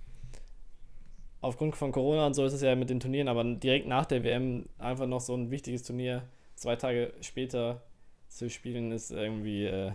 [1.43, 4.25] aufgrund von Corona und so ist es ja mit den Turnieren, aber direkt nach der
[4.25, 6.23] WM einfach noch so ein wichtiges Turnier
[6.55, 7.83] zwei Tage später
[8.29, 9.93] zu spielen, ist irgendwie äh,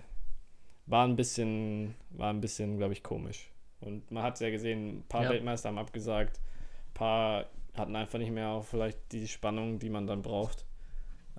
[0.92, 3.50] war ein bisschen, war ein bisschen, glaube ich, komisch.
[3.80, 5.30] Und man hat es ja gesehen, ein paar ja.
[5.30, 10.06] Weltmeister haben abgesagt, ein paar hatten einfach nicht mehr auch vielleicht die Spannung, die man
[10.06, 10.66] dann braucht.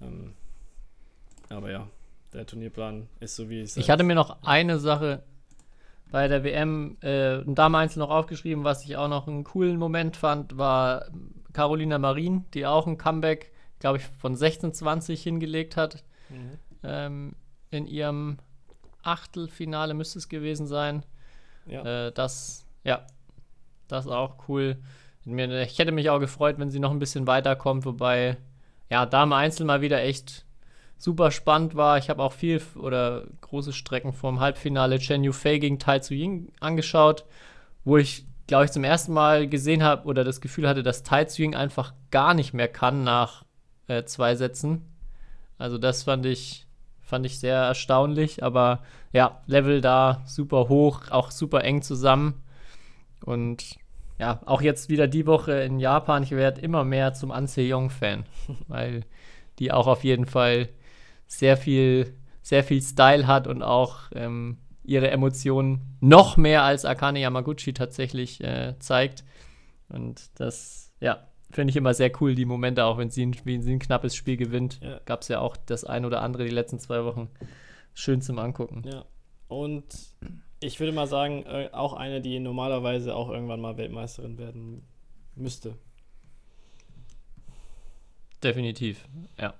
[0.00, 0.32] Ähm,
[1.50, 1.88] aber ja,
[2.32, 3.76] der Turnierplan ist so, wie es ist.
[3.76, 5.22] Ich hatte mir noch eine Sache
[6.10, 10.56] bei der WM äh, Dame-Einzel noch aufgeschrieben, was ich auch noch einen coolen Moment fand,
[10.56, 11.06] war
[11.52, 16.02] Carolina Marin, die auch ein Comeback, glaube ich, von 16-20 hingelegt hat.
[16.30, 16.58] Mhm.
[16.82, 17.36] Ähm,
[17.70, 18.38] in ihrem
[19.02, 21.04] Achtelfinale müsste es gewesen sein.
[21.66, 22.06] Ja.
[22.06, 23.06] Äh, das, ja,
[23.88, 24.76] das ist auch cool.
[25.24, 28.38] Ich hätte mich auch gefreut, wenn sie noch ein bisschen weiterkommt, wobei,
[28.90, 30.44] ja, Dame Einzel mal wieder echt
[30.98, 31.98] super spannend war.
[31.98, 36.52] Ich habe auch viel oder große Strecken vom Halbfinale Chen Yufei gegen Tai Tzu Ying
[36.60, 37.24] angeschaut,
[37.84, 41.24] wo ich, glaube ich, zum ersten Mal gesehen habe oder das Gefühl hatte, dass Tai
[41.24, 43.44] Tzu Ying einfach gar nicht mehr kann nach
[43.86, 44.88] äh, zwei Sätzen.
[45.58, 46.66] Also das fand ich
[47.12, 48.80] Fand ich sehr erstaunlich, aber
[49.12, 52.42] ja, Level da super hoch, auch super eng zusammen.
[53.22, 53.76] Und
[54.18, 58.24] ja, auch jetzt wieder die Woche in Japan, ich werde immer mehr zum An fan
[58.66, 59.04] weil
[59.58, 60.70] die auch auf jeden Fall
[61.26, 67.20] sehr viel, sehr viel Style hat und auch ähm, ihre Emotionen noch mehr als Akane
[67.20, 69.22] Yamaguchi tatsächlich äh, zeigt.
[69.90, 73.62] Und das, ja, finde ich immer sehr cool, die Momente, auch wenn sie ein, wenn
[73.62, 74.80] sie ein knappes Spiel gewinnt.
[74.82, 75.00] Ja.
[75.04, 77.28] Gab es ja auch das ein oder andere die letzten zwei Wochen.
[77.94, 78.82] Schön zum Angucken.
[78.86, 79.04] Ja.
[79.48, 79.84] Und
[80.60, 84.86] ich würde mal sagen, äh, auch eine, die normalerweise auch irgendwann mal Weltmeisterin werden
[85.34, 85.76] müsste.
[88.42, 89.06] Definitiv,
[89.38, 89.54] ja.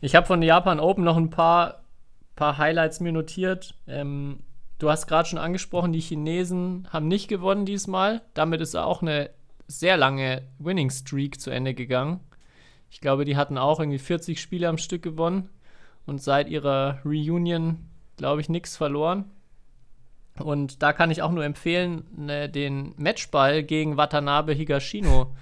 [0.00, 1.82] Ich habe von Japan Open noch ein paar,
[2.36, 3.74] paar Highlights mir notiert.
[3.86, 4.40] Ähm,
[4.78, 8.22] du hast gerade schon angesprochen, die Chinesen haben nicht gewonnen diesmal.
[8.32, 9.30] Damit ist auch eine
[9.70, 12.20] sehr lange Winning Streak zu Ende gegangen.
[12.90, 15.48] Ich glaube, die hatten auch irgendwie 40 Spiele am Stück gewonnen
[16.06, 19.30] und seit ihrer Reunion, glaube ich, nichts verloren.
[20.38, 25.34] Und da kann ich auch nur empfehlen, ne, den Matchball gegen Watanabe Higashino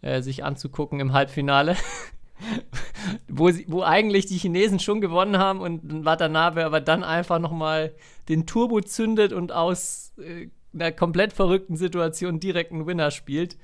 [0.00, 1.76] äh, sich anzugucken im Halbfinale.
[3.28, 7.94] wo, sie, wo eigentlich die Chinesen schon gewonnen haben und Watanabe aber dann einfach nochmal
[8.28, 13.56] den Turbo zündet und aus äh, einer komplett verrückten Situation direkt einen Winner spielt.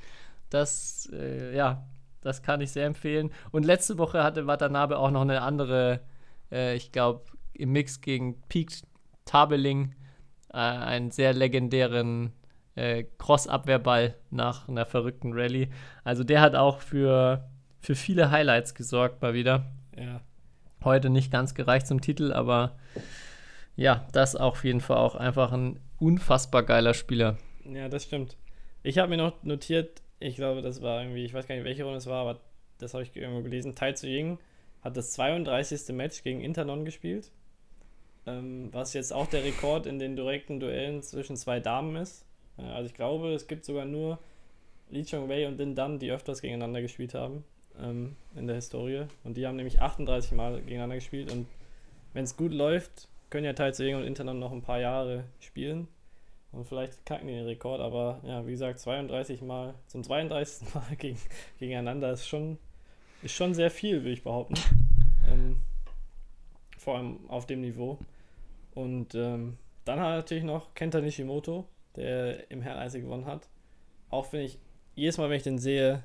[0.51, 1.87] Das, äh, ja,
[2.21, 3.31] das kann ich sehr empfehlen.
[3.51, 6.01] Und letzte Woche hatte Watanabe auch noch eine andere,
[6.51, 8.73] äh, ich glaube, im Mix gegen Peak
[9.25, 9.95] Tabeling,
[10.53, 12.33] äh, einen sehr legendären
[12.75, 15.69] äh, Cross-Abwehrball nach einer verrückten Rallye.
[16.05, 17.49] Also der hat auch für,
[17.81, 19.67] für viele Highlights gesorgt mal wieder.
[19.97, 20.21] Ja.
[20.85, 22.77] Heute nicht ganz gereicht zum Titel, aber
[23.75, 27.39] ja, das auf jeden Fall auch einfach ein unfassbar geiler Spieler.
[27.65, 28.37] Ja, das stimmt.
[28.83, 31.85] Ich habe mir noch notiert, ich glaube, das war irgendwie, ich weiß gar nicht, welche
[31.85, 32.41] Runde es war, aber
[32.79, 33.75] das habe ich irgendwo gelesen.
[33.75, 34.39] Tai Tzu Ying
[34.83, 35.95] hat das 32.
[35.95, 37.31] Match gegen Internon gespielt,
[38.27, 42.25] ähm, was jetzt auch der Rekord in den direkten Duellen zwischen zwei Damen ist.
[42.57, 44.19] Also ich glaube, es gibt sogar nur
[44.91, 47.45] Li Chongwei und Din Dan, die öfters gegeneinander gespielt haben
[47.81, 49.07] ähm, in der Historie.
[49.25, 51.31] Und die haben nämlich 38 Mal gegeneinander gespielt.
[51.31, 51.47] Und
[52.15, 55.89] wenn es gut läuft, können ja Ying und Internon noch ein paar Jahre spielen.
[56.51, 60.75] Und vielleicht kacken die den Rekord, aber ja, wie gesagt, 32 Mal, zum 32.
[60.75, 61.19] Mal gegen,
[61.59, 62.59] gegeneinander ist schon,
[63.23, 64.55] ist schon sehr viel, würde ich behaupten.
[65.31, 65.61] ähm,
[66.79, 67.99] vor allem auf dem Niveau.
[68.75, 71.67] Und ähm, dann hat er natürlich noch Kenta Nishimoto,
[71.97, 73.49] der im Herreneinzel gewonnen hat.
[74.09, 74.59] Auch finde ich,
[74.95, 76.03] jedes Mal, wenn ich den sehe,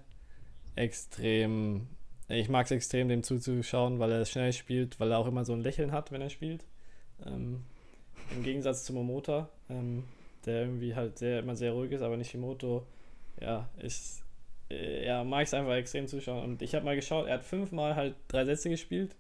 [0.76, 1.88] extrem.
[2.28, 5.54] Ich mag es extrem, dem zuzuschauen, weil er schnell spielt, weil er auch immer so
[5.54, 6.66] ein Lächeln hat, wenn er spielt.
[7.26, 7.64] Ähm,
[8.36, 9.50] Im Gegensatz zu Momota.
[9.70, 10.04] Ähm,
[10.46, 12.86] der irgendwie halt sehr, immer sehr ruhig ist, aber Nishimoto,
[13.40, 14.24] ja, ist,
[14.70, 16.44] äh, ja, mag es einfach extrem zuschauen.
[16.44, 19.16] Und ich habe mal geschaut, er hat fünfmal halt drei Sätze gespielt.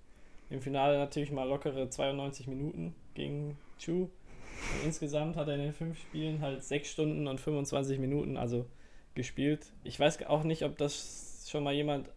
[0.49, 4.03] Im Finale natürlich mal lockere 92 Minuten gegen Chu.
[4.03, 8.65] Und insgesamt hat er in den fünf Spielen halt sechs Stunden und 25 Minuten also
[9.15, 9.71] gespielt.
[9.83, 12.09] Ich weiß auch nicht, ob das schon mal jemand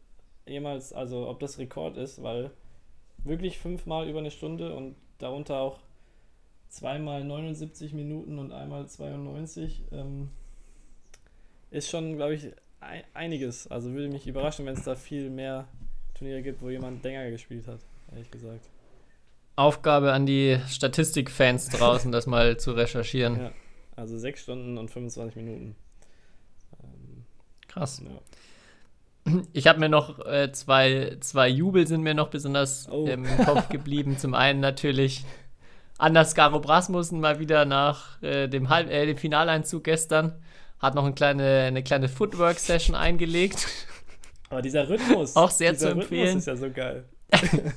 [0.46, 2.50] jemals, also ob das Rekord ist, weil
[3.24, 5.80] wirklich fünfmal über eine Stunde und darunter auch
[6.68, 9.84] zweimal 79 Minuten und einmal 92.
[9.92, 10.30] Ähm,
[11.70, 13.66] ist schon, glaube ich, ein, einiges.
[13.66, 15.66] Also würde mich überraschen, wenn es da viel mehr
[16.14, 17.80] Turniere gibt, wo jemand länger gespielt hat,
[18.12, 18.68] ehrlich gesagt.
[19.56, 23.40] Aufgabe an die Statistikfans draußen, das mal zu recherchieren.
[23.40, 23.52] Ja,
[23.96, 25.76] also 6 Stunden und 25 Minuten.
[26.82, 27.24] Ähm,
[27.68, 28.02] Krass.
[28.04, 28.10] Ja.
[29.52, 33.06] Ich habe mir noch äh, zwei, zwei Jubel sind mir noch besonders oh.
[33.06, 34.18] im Kopf geblieben.
[34.18, 35.24] Zum einen natürlich
[35.98, 40.34] Anders Garo Brasmussen mal wieder nach äh, dem, Halb äh, dem Finaleinzug gestern.
[40.78, 43.66] Hat noch eine kleine, eine kleine Footwork-Session eingelegt.
[44.50, 45.34] Aber dieser Rhythmus.
[45.36, 46.38] Auch sehr zu empfehlen.
[46.38, 47.04] Rhythmus ist ja so geil.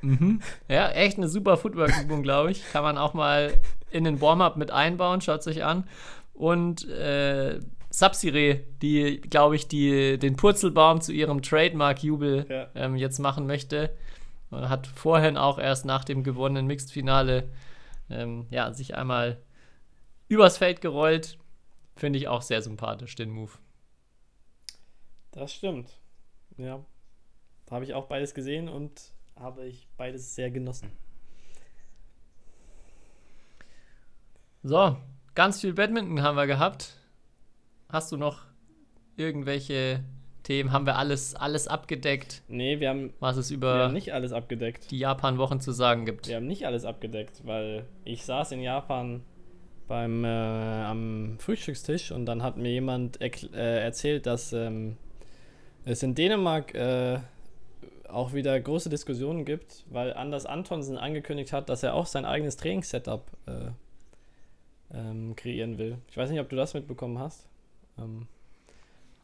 [0.00, 0.40] mhm.
[0.68, 2.62] Ja, echt eine super Footwork-Übung, glaube ich.
[2.72, 3.52] Kann man auch mal
[3.90, 5.20] in den Warm-Up mit einbauen.
[5.20, 5.84] Schaut sich an.
[6.32, 7.60] Und äh,
[7.96, 12.68] Subsire, die, glaube ich, die, den Purzelbaum zu ihrem Trademark-Jubel ja.
[12.74, 13.96] ähm, jetzt machen möchte.
[14.50, 17.48] Und hat vorhin auch erst nach dem gewonnenen Mixed-Finale
[18.10, 19.40] ähm, ja, sich einmal
[20.28, 21.38] übers Feld gerollt.
[21.96, 23.52] Finde ich auch sehr sympathisch, den Move.
[25.32, 25.98] Das stimmt.
[26.58, 26.84] Ja.
[27.70, 30.92] Habe ich auch beides gesehen und habe ich beides sehr genossen.
[34.62, 34.98] So,
[35.34, 36.95] ganz viel Badminton haben wir gehabt.
[37.88, 38.42] Hast du noch
[39.16, 40.00] irgendwelche
[40.46, 42.42] Themen haben wir alles, alles abgedeckt.
[42.46, 44.92] Nee, wir haben, was es über nicht alles abgedeckt.
[44.92, 46.28] die Japan-Wochen zu sagen gibt.
[46.28, 49.22] Wir haben nicht alles abgedeckt, weil ich saß in Japan
[49.88, 54.96] beim äh, am Frühstückstisch und dann hat mir jemand äh, erzählt, dass ähm,
[55.84, 57.18] es in Dänemark äh,
[58.08, 62.56] auch wieder große Diskussionen gibt, weil Anders Antonsen angekündigt hat, dass er auch sein eigenes
[62.56, 65.98] Trainingssetup äh, ähm, kreieren will.
[66.08, 67.48] Ich weiß nicht, ob du das mitbekommen hast.
[67.98, 68.26] Ähm,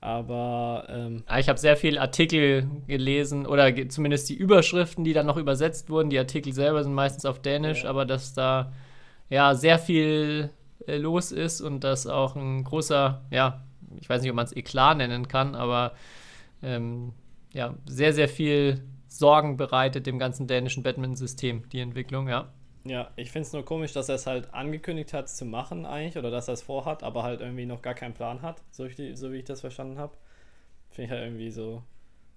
[0.03, 5.37] aber ähm, ich habe sehr viele Artikel gelesen oder zumindest die Überschriften, die dann noch
[5.37, 6.11] übersetzt wurden.
[6.11, 7.91] Die Artikel selber sind meistens auf Dänisch, ja.
[7.91, 8.73] aber dass da
[9.31, 10.51] ja sehr viel
[10.89, 13.63] äh, los ist und dass auch ein großer, ja,
[14.01, 15.93] ich weiß nicht, ob man es Eklat nennen kann, aber
[16.65, 17.13] ähm,
[17.53, 22.49] ja, sehr, sehr viel Sorgen bereitet dem ganzen dänischen Badminton-System, die Entwicklung, ja.
[22.85, 26.19] Ja, ich finde es nur komisch, dass er es halt angekündigt hat zu machen eigentlich
[26.19, 28.97] oder dass er es vorhat, aber halt irgendwie noch gar keinen Plan hat, so, ich,
[29.17, 30.17] so wie ich das verstanden habe.
[30.91, 31.83] Finde ich halt irgendwie so,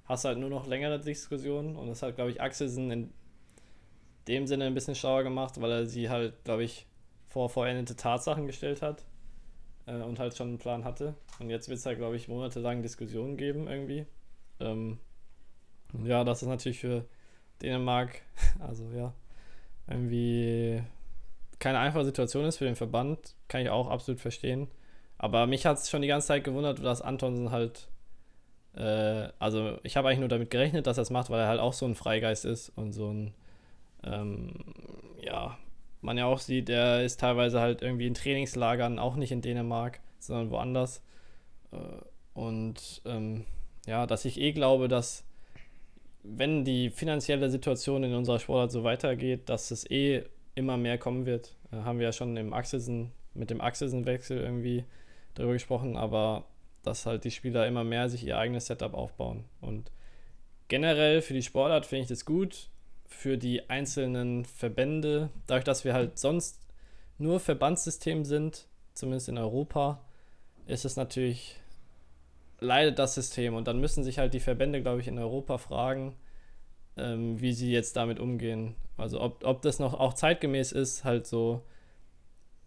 [0.06, 3.14] hast halt nur noch längere Diskussionen und das hat, glaube ich, Axelsen in
[4.28, 6.86] dem Sinne ein bisschen schlauer gemacht, weil er sie halt, glaube ich,
[7.28, 9.04] vor vollendete Tatsachen gestellt hat
[9.88, 11.16] äh, und halt schon einen Plan hatte.
[11.40, 14.06] Und jetzt wird es halt, glaube ich, monatelang Diskussionen geben irgendwie.
[14.60, 15.00] Ähm,
[16.04, 17.06] ja, das ist natürlich für
[17.62, 18.22] Dänemark,
[18.60, 19.14] also ja,
[19.88, 20.84] irgendwie
[21.60, 24.68] keine einfache Situation ist für den Verband, kann ich auch absolut verstehen.
[25.18, 27.88] Aber mich hat es schon die ganze Zeit gewundert, dass Antonsen halt
[28.76, 31.60] Äh, also ich habe eigentlich nur damit gerechnet, dass er es macht, weil er halt
[31.62, 33.34] auch so ein Freigeist ist und so ein,
[34.04, 34.54] ähm,
[35.22, 35.58] ja,
[36.02, 40.00] man ja auch sieht, er ist teilweise halt irgendwie in Trainingslagern, auch nicht in Dänemark,
[40.20, 41.02] sondern woanders.
[41.72, 41.78] Äh,
[42.34, 43.46] und ähm,
[43.88, 45.25] ja, dass ich eh glaube, dass
[46.28, 50.24] wenn die finanzielle Situation in unserer Sportart so weitergeht, dass es eh
[50.56, 51.56] immer mehr kommen wird.
[51.72, 54.86] Äh, haben wir ja schon im Axelsen, mit dem Achselsenwechsel irgendwie
[55.34, 56.46] darüber gesprochen, aber
[56.84, 59.44] dass halt die Spieler immer mehr sich ihr eigenes Setup aufbauen.
[59.60, 59.92] Und
[60.68, 62.70] generell für die Sportart finde ich das gut.
[63.08, 66.60] Für die einzelnen Verbände, dadurch, dass wir halt sonst
[67.18, 70.02] nur Verbandssystem sind, zumindest in Europa,
[70.66, 71.60] ist es natürlich,
[72.60, 73.56] leidet das System.
[73.56, 76.16] Und dann müssen sich halt die Verbände, glaube ich, in Europa fragen,
[76.98, 78.76] ähm, wie sie jetzt damit umgehen.
[78.98, 81.62] Also ob, ob das noch auch zeitgemäß ist, halt so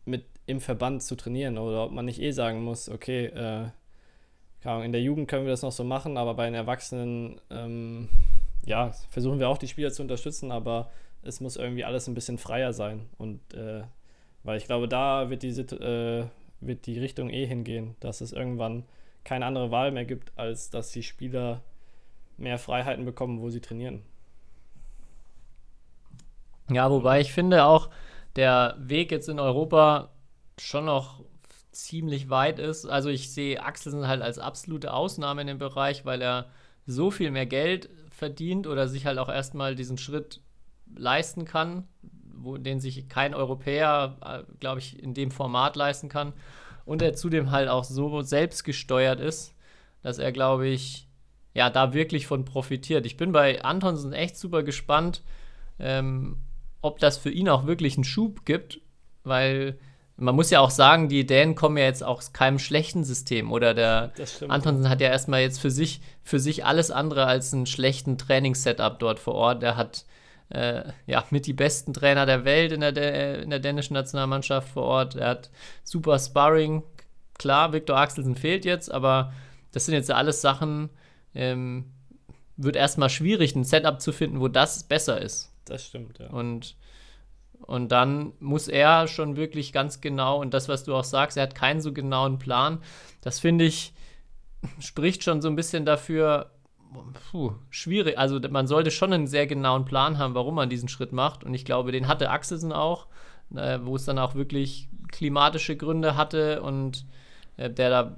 [0.04, 3.68] mit im Verband zu trainieren oder ob man nicht eh sagen muss, okay, äh,
[4.84, 8.08] in der Jugend können wir das noch so machen, aber bei den Erwachsenen, ähm,
[8.66, 10.90] ja, versuchen wir auch die Spieler zu unterstützen, aber
[11.22, 13.08] es muss irgendwie alles ein bisschen freier sein.
[13.16, 13.82] Und äh,
[14.42, 16.26] weil ich glaube, da wird die, äh,
[16.60, 18.84] wird die Richtung eh hingehen, dass es irgendwann
[19.24, 21.62] keine andere Wahl mehr gibt, als dass die Spieler
[22.36, 24.02] mehr Freiheiten bekommen, wo sie trainieren.
[26.70, 27.90] Ja, wobei ich finde auch,
[28.36, 30.10] der Weg jetzt in Europa
[30.58, 31.24] schon noch
[31.72, 32.86] ziemlich weit ist.
[32.86, 36.46] Also ich sehe Axelsen halt als absolute Ausnahme in dem Bereich, weil er
[36.86, 40.40] so viel mehr Geld verdient oder sich halt auch erstmal diesen Schritt
[40.96, 41.86] leisten kann,
[42.34, 46.32] wo, den sich kein Europäer, äh, glaube ich, in dem Format leisten kann.
[46.88, 49.54] Und er zudem halt auch so selbstgesteuert ist,
[50.00, 51.06] dass er, glaube ich,
[51.52, 53.04] ja, da wirklich von profitiert.
[53.04, 55.22] Ich bin bei Antonsen echt super gespannt,
[55.78, 56.38] ähm,
[56.80, 58.80] ob das für ihn auch wirklich einen Schub gibt,
[59.22, 59.78] weil
[60.16, 63.52] man muss ja auch sagen, die Dänen kommen ja jetzt aus keinem schlechten System.
[63.52, 64.12] Oder der
[64.48, 68.98] Antonsen hat ja erstmal jetzt für sich, für sich alles andere als einen schlechten Trainingssetup
[68.98, 69.62] dort vor Ort.
[69.62, 70.06] Er hat
[70.50, 74.84] äh, ja mit die besten Trainer der Welt in der, in der dänischen Nationalmannschaft vor
[74.84, 75.16] Ort.
[75.16, 75.50] Er hat
[75.84, 76.82] super Sparring.
[77.38, 79.32] Klar, Viktor Axelsen fehlt jetzt, aber
[79.72, 80.90] das sind jetzt alles Sachen,
[81.34, 81.84] ähm,
[82.56, 85.52] wird erstmal schwierig, ein Setup zu finden, wo das besser ist.
[85.64, 86.28] Das stimmt, ja.
[86.28, 86.76] Und
[87.60, 91.42] und dann muss er schon wirklich ganz genau, und das, was du auch sagst, er
[91.42, 92.80] hat keinen so genauen Plan.
[93.20, 93.92] Das finde ich,
[94.78, 96.50] spricht schon so ein bisschen dafür,
[97.30, 98.18] puh, schwierig.
[98.18, 101.44] Also man sollte schon einen sehr genauen Plan haben, warum man diesen Schritt macht.
[101.44, 103.06] Und ich glaube, den hatte Axelsen auch,
[103.54, 107.06] äh, wo es dann auch wirklich klimatische Gründe hatte und
[107.56, 108.16] äh, der da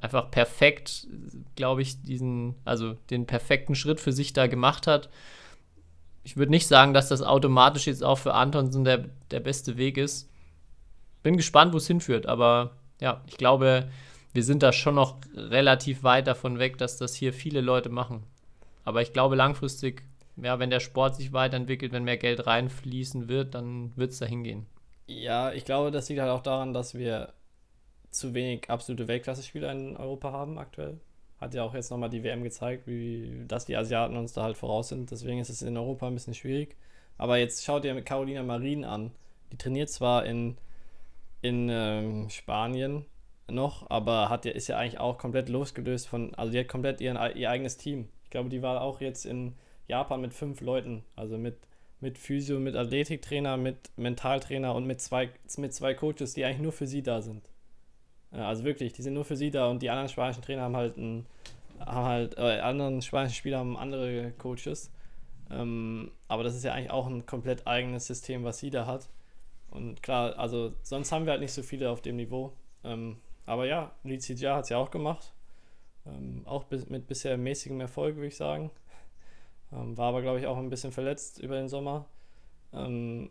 [0.00, 1.06] einfach perfekt,
[1.54, 5.10] glaube ich, diesen, also den perfekten Schritt für sich da gemacht hat
[6.26, 9.96] ich würde nicht sagen, dass das automatisch jetzt auch für Antonsen der, der beste Weg
[9.96, 10.28] ist.
[11.22, 13.88] Bin gespannt, wo es hinführt, aber ja, ich glaube,
[14.36, 18.22] wir sind da schon noch relativ weit davon weg, dass das hier viele Leute machen.
[18.84, 20.02] Aber ich glaube, langfristig,
[20.36, 24.44] ja, wenn der Sport sich weiterentwickelt, wenn mehr Geld reinfließen wird, dann wird es dahin
[24.44, 24.66] gehen.
[25.06, 27.32] Ja, ich glaube, das liegt halt auch daran, dass wir
[28.10, 31.00] zu wenig absolute Weltklasse-Spieler in Europa haben aktuell.
[31.40, 34.56] Hat ja auch jetzt nochmal die WM gezeigt, wie, dass die Asiaten uns da halt
[34.56, 35.10] voraus sind.
[35.10, 36.76] Deswegen ist es in Europa ein bisschen schwierig.
[37.16, 39.12] Aber jetzt schaut ihr Carolina Marin an.
[39.50, 40.58] Die trainiert zwar in,
[41.40, 43.06] in ähm, Spanien
[43.48, 47.00] noch, aber hat ja, ist ja eigentlich auch komplett losgelöst von, also die hat komplett
[47.00, 48.08] ihren, ihr eigenes Team.
[48.24, 49.54] Ich glaube, die war auch jetzt in
[49.88, 51.56] Japan mit fünf Leuten, also mit,
[52.00, 56.72] mit Physio, mit Athletiktrainer, mit Mentaltrainer und mit zwei, mit zwei Coaches, die eigentlich nur
[56.72, 57.48] für sie da sind.
[58.32, 60.98] Also wirklich, die sind nur für sie da und die anderen spanischen Trainer haben halt
[60.98, 61.26] einen,
[61.78, 64.90] haben halt, äh, anderen spanischen Spieler haben andere Coaches.
[65.50, 69.08] Ähm, aber das ist ja eigentlich auch ein komplett eigenes System, was sie da hat.
[69.70, 72.52] Und klar, also sonst haben wir halt nicht so viele auf dem Niveau.
[72.82, 75.32] Ähm, aber ja, Lizia hat es ja auch gemacht.
[76.04, 78.70] Ähm, auch bis, mit bisher mäßigem Erfolg, würde ich sagen.
[79.72, 82.06] Ähm, war aber, glaube ich, auch ein bisschen verletzt über den Sommer.
[82.72, 83.30] Ähm,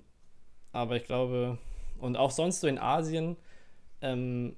[0.72, 1.58] aber ich glaube,
[2.00, 3.38] und auch sonst so in Asien,
[4.02, 4.56] ähm,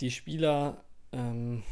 [0.00, 1.62] die Spieler, ähm,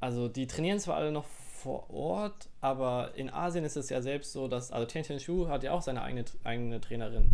[0.00, 4.32] also die trainieren zwar alle noch vor Ort, aber in Asien ist es ja selbst
[4.32, 7.30] so, dass, also Tian Tian Shu hat ja auch seine eigene, eigene Trainerin.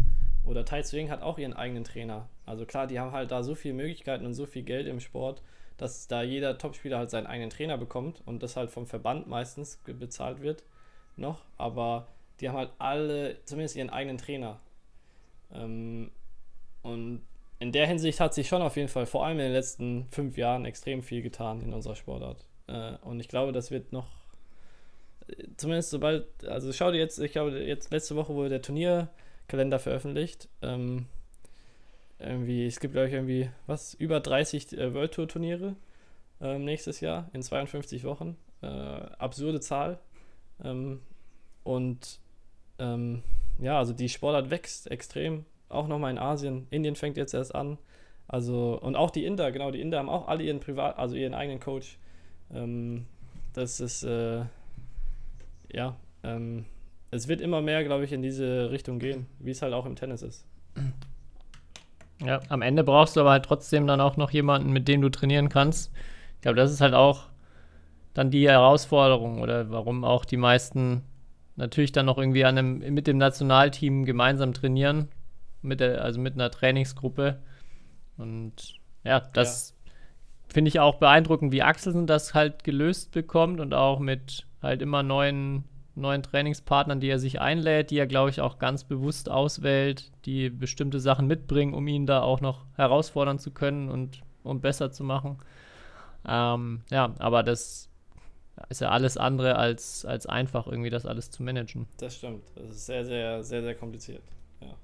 [0.47, 2.29] Oder Tai Tzu hat auch ihren eigenen Trainer.
[2.45, 5.43] Also klar, die haben halt da so viele Möglichkeiten und so viel Geld im Sport,
[5.77, 9.79] dass da jeder Topspieler halt seinen eigenen Trainer bekommt und das halt vom Verband meistens
[9.85, 10.63] bezahlt wird
[11.17, 11.41] noch.
[11.59, 12.09] Aber
[12.41, 14.61] die haben halt alle zumindest ihren eigenen Trainer.
[15.53, 16.11] Ähm,
[16.83, 17.23] und
[17.59, 20.37] in der Hinsicht hat sich schon auf jeden Fall vor allem in den letzten fünf
[20.37, 22.47] Jahren extrem viel getan in unserer Sportart.
[22.69, 24.07] Äh, und ich glaube, das wird noch,
[25.29, 28.63] äh, zumindest sobald, also schau dir jetzt, ich glaube, jetzt letzte Woche wurde der
[29.47, 30.49] Turnierkalender veröffentlicht.
[30.63, 31.07] Ähm,
[32.19, 35.77] irgendwie, es gibt, glaube ich, irgendwie, was, über 30 äh, World Tour Turniere.
[36.41, 38.37] ähm, nächstes Jahr in 52 Wochen.
[38.63, 39.99] Äh, absurde Zahl.
[40.63, 41.01] Ähm,
[41.65, 42.21] und
[42.79, 43.23] ähm,
[43.59, 45.45] ja, also die Sportart wächst extrem.
[45.69, 46.67] Auch nochmal in Asien.
[46.71, 47.79] Indien fängt jetzt erst an.
[48.29, 51.35] Also, und auch die Inder, genau, die Inder haben auch alle ihren Privat, also ihren
[51.35, 51.99] eigenen Coach.
[52.53, 53.07] Ähm,
[53.53, 54.45] das ist, äh,
[55.73, 56.67] ja, ähm,
[57.17, 59.97] es wird immer mehr, glaube ich, in diese Richtung gehen, wie es halt auch im
[59.97, 60.47] Tennis ist.
[62.25, 65.11] Ja, am Ende brauchst du aber halt trotzdem dann auch noch jemanden, mit dem du
[65.11, 65.93] trainieren kannst.
[66.37, 67.27] Ich glaube, das ist halt auch
[68.15, 71.03] dann die Herausforderung oder warum auch die meisten
[71.57, 75.09] natürlich dann noch irgendwie an einem, mit dem Nationalteam gemeinsam trainieren,
[75.63, 77.39] mit der, also mit einer Trainingsgruppe.
[78.17, 79.93] Und ja, das ja.
[80.49, 85.03] finde ich auch beeindruckend, wie Axelsen das halt gelöst bekommt und auch mit halt immer
[85.03, 85.65] neuen,
[85.97, 90.51] neuen Trainingspartnern, die er sich einlädt, die er, glaube ich, auch ganz bewusst auswählt, die
[90.51, 95.05] bestimmte Sachen mitbringen, um ihn da auch noch herausfordern zu können und um besser zu
[95.05, 95.39] machen.
[96.27, 97.89] Ähm, ja, aber das
[98.69, 101.87] ist ja alles andere als, als einfach, irgendwie das alles zu managen.
[101.99, 102.45] Das stimmt.
[102.55, 104.23] Das ist sehr, sehr, sehr, sehr kompliziert.
[104.61, 104.75] Ja.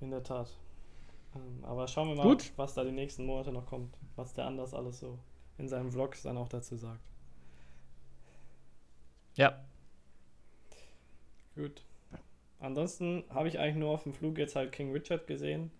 [0.00, 0.48] In der Tat.
[1.34, 2.52] Ähm, aber schauen wir mal, Gut.
[2.56, 3.96] was da die nächsten Monate noch kommt.
[4.16, 5.18] Was der anders alles so
[5.58, 7.00] in seinen Vlogs dann auch dazu sagt.
[9.36, 9.58] Ja.
[11.54, 11.82] Gut.
[12.58, 15.70] Ansonsten habe ich eigentlich nur auf dem Flug jetzt halt King Richard gesehen,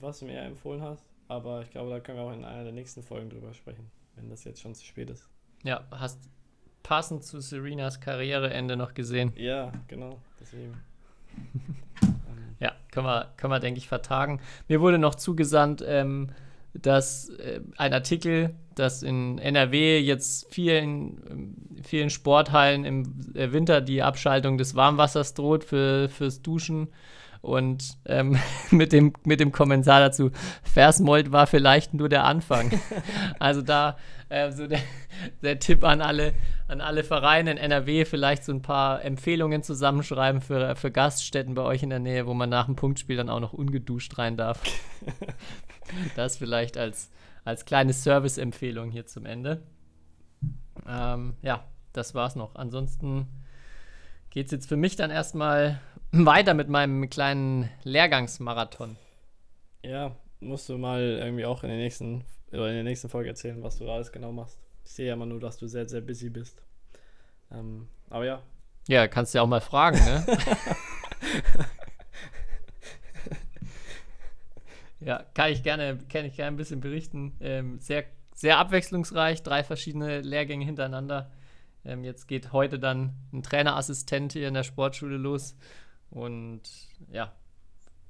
[0.00, 1.04] was du mir empfohlen hast.
[1.28, 4.28] Aber ich glaube, da können wir auch in einer der nächsten Folgen drüber sprechen, wenn
[4.28, 5.28] das jetzt schon zu spät ist.
[5.62, 6.28] Ja, hast
[6.82, 9.32] passend zu Serenas Karriereende noch gesehen.
[9.36, 10.74] Ja, genau, deswegen.
[12.60, 14.40] ja, können wir, können wir, denke ich, vertagen.
[14.68, 16.30] Mir wurde noch zugesandt, ähm,
[16.74, 24.02] dass äh, ein Artikel, dass in NRW jetzt vielen, vielen Sporthallen im äh, Winter die
[24.02, 26.88] Abschaltung des Warmwassers droht für, fürs Duschen.
[27.42, 28.38] Und ähm,
[28.70, 30.30] mit, dem, mit dem Kommentar dazu,
[30.62, 32.80] Versmold war vielleicht nur der Anfang.
[33.40, 33.96] also da
[34.28, 34.80] äh, so der,
[35.42, 36.32] der Tipp an alle,
[36.68, 41.62] an alle Vereine in NRW, vielleicht so ein paar Empfehlungen zusammenschreiben für, für Gaststätten bei
[41.62, 44.60] euch in der Nähe, wo man nach dem Punktspiel dann auch noch ungeduscht rein darf.
[46.16, 47.10] das vielleicht als,
[47.44, 49.62] als kleine Service-Empfehlung hier zum Ende.
[50.88, 52.54] Ähm, ja, das war's noch.
[52.54, 53.26] Ansonsten
[54.30, 55.80] geht es jetzt für mich dann erstmal
[56.12, 58.96] weiter mit meinem kleinen Lehrgangsmarathon.
[59.84, 63.62] Ja, musst du mal irgendwie auch in der nächsten, oder in der nächsten Folge erzählen,
[63.62, 64.58] was du alles genau machst.
[64.84, 66.62] Ich sehe ja immer nur, dass du sehr, sehr busy bist.
[67.50, 68.42] Ähm, aber ja.
[68.88, 70.26] Ja, kannst du ja auch mal fragen, ne?
[75.00, 77.36] ja, kann ich gerne, kann ich gerne ein bisschen berichten.
[77.40, 81.30] Ähm, sehr, sehr abwechslungsreich, drei verschiedene Lehrgänge hintereinander.
[81.84, 85.56] Ähm, jetzt geht heute dann ein Trainerassistent hier in der Sportschule los.
[86.10, 86.62] Und
[87.10, 87.32] ja,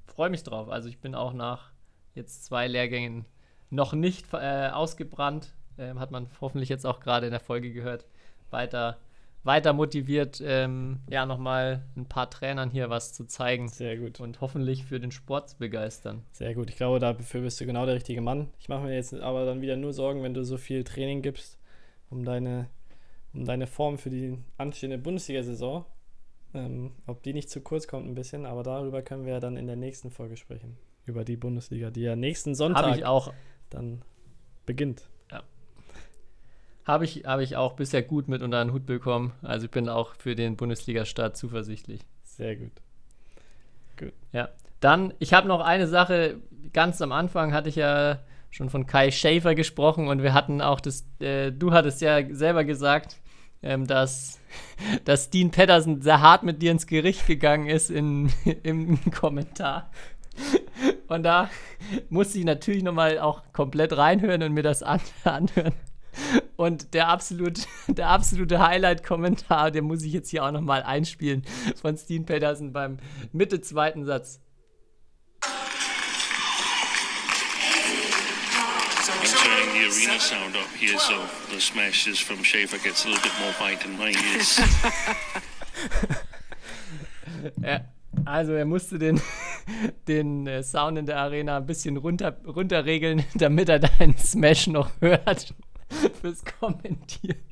[0.05, 0.69] freue mich drauf.
[0.69, 1.71] Also ich bin auch nach
[2.15, 3.25] jetzt zwei Lehrgängen
[3.69, 5.53] noch nicht äh, ausgebrannt.
[5.77, 8.05] Ähm, hat man hoffentlich jetzt auch gerade in der Folge gehört.
[8.51, 8.99] Weiter,
[9.43, 13.67] weiter motiviert, ähm, ja, nochmal ein paar Trainern hier was zu zeigen.
[13.67, 14.19] Sehr gut.
[14.19, 16.23] Und hoffentlich für den Sport zu begeistern.
[16.31, 16.69] Sehr gut.
[16.69, 18.49] Ich glaube, dafür bist du genau der richtige Mann.
[18.59, 21.57] Ich mache mir jetzt aber dann wieder nur Sorgen, wenn du so viel Training gibst,
[22.11, 22.69] um deine,
[23.33, 25.85] um deine Form für die anstehende Bundesliga-Saison
[26.53, 29.57] ähm, ob die nicht zu kurz kommt ein bisschen, aber darüber können wir ja dann
[29.57, 30.77] in der nächsten Folge sprechen.
[31.05, 33.33] Über die Bundesliga, die ja nächsten Sonntag ich auch.
[33.69, 34.03] dann
[34.65, 35.09] beginnt.
[35.31, 35.43] Ja.
[36.85, 39.33] Habe ich, hab ich auch bisher gut mit unter den Hut bekommen.
[39.41, 42.01] Also ich bin auch für den Bundesliga-Start zuversichtlich.
[42.23, 42.71] Sehr gut.
[43.97, 44.13] Gut.
[44.31, 44.49] Ja.
[44.79, 46.39] Dann, ich habe noch eine Sache,
[46.71, 48.19] ganz am Anfang hatte ich ja
[48.51, 52.63] schon von Kai Schäfer gesprochen und wir hatten auch das, äh, du hattest ja selber
[52.63, 53.17] gesagt,
[53.63, 54.39] ähm, dass,
[55.05, 58.31] dass Dean Patterson sehr hart mit dir ins Gericht gegangen ist in,
[58.63, 59.89] im Kommentar.
[61.07, 61.49] Und da
[62.09, 65.73] musste ich natürlich nochmal auch komplett reinhören und mir das an, anhören.
[66.55, 71.43] Und der, absolut, der absolute Highlight-Kommentar, den muss ich jetzt hier auch nochmal einspielen
[71.79, 72.97] von Dean Patterson beim
[73.31, 74.39] Mitte zweiten Satz.
[79.93, 81.21] Arena sound up here, so
[81.51, 84.59] the smashes from Schaefer gets a little bit more bite in my ears.
[87.61, 87.81] ja,
[88.25, 89.21] also er musste den,
[90.07, 94.89] den äh, Sound in der Arena ein bisschen runter, runterregeln, damit er deinen Smash noch
[94.99, 95.53] hört
[96.21, 97.43] fürs Kommentieren.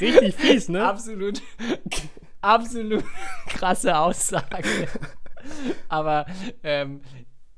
[0.00, 0.84] Richtig fies, ne?
[0.84, 1.40] Absolut,
[2.40, 3.04] absolut
[3.48, 4.88] krasse Aussage.
[5.88, 6.26] Aber
[6.62, 7.00] ähm,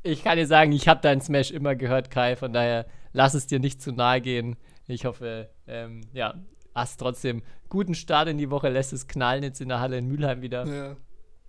[0.02, 2.36] ich kann dir sagen, ich habe deinen Smash immer gehört, Kai.
[2.36, 2.86] Von daher
[3.16, 4.56] lass es dir nicht zu nahe gehen.
[4.86, 6.34] Ich hoffe, ähm, ja,
[6.74, 10.06] hast trotzdem guten Start in die Woche, lässt es knallen jetzt in der Halle in
[10.06, 10.66] Mülheim wieder.
[10.66, 10.96] Ja.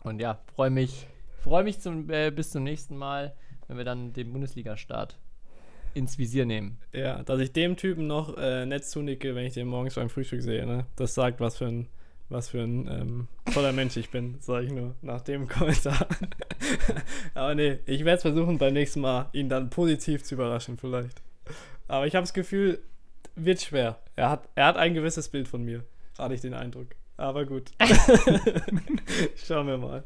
[0.03, 1.07] Und ja, freue mich,
[1.43, 3.35] freue mich zum, äh, bis zum nächsten Mal,
[3.67, 5.19] wenn wir dann den Bundesliga-Start
[5.93, 6.79] ins Visier nehmen.
[6.93, 10.41] Ja, dass ich dem Typen noch äh, nett zunicke, wenn ich den morgens beim Frühstück
[10.41, 10.85] sehe, ne?
[10.95, 11.87] Das sagt, was für ein,
[12.29, 16.07] was für ein ähm, toller Mensch ich bin, sage ich nur, nach dem Kommentar.
[17.33, 21.21] Aber nee, ich werde es versuchen, beim nächsten Mal ihn dann positiv zu überraschen, vielleicht.
[21.87, 22.81] Aber ich habe das Gefühl,
[23.35, 23.99] wird schwer.
[24.15, 25.83] Er hat, er hat ein gewisses Bild von mir,
[26.17, 26.87] hatte ich den Eindruck.
[27.17, 27.71] Aber gut.
[29.35, 30.03] Schauen wir mal.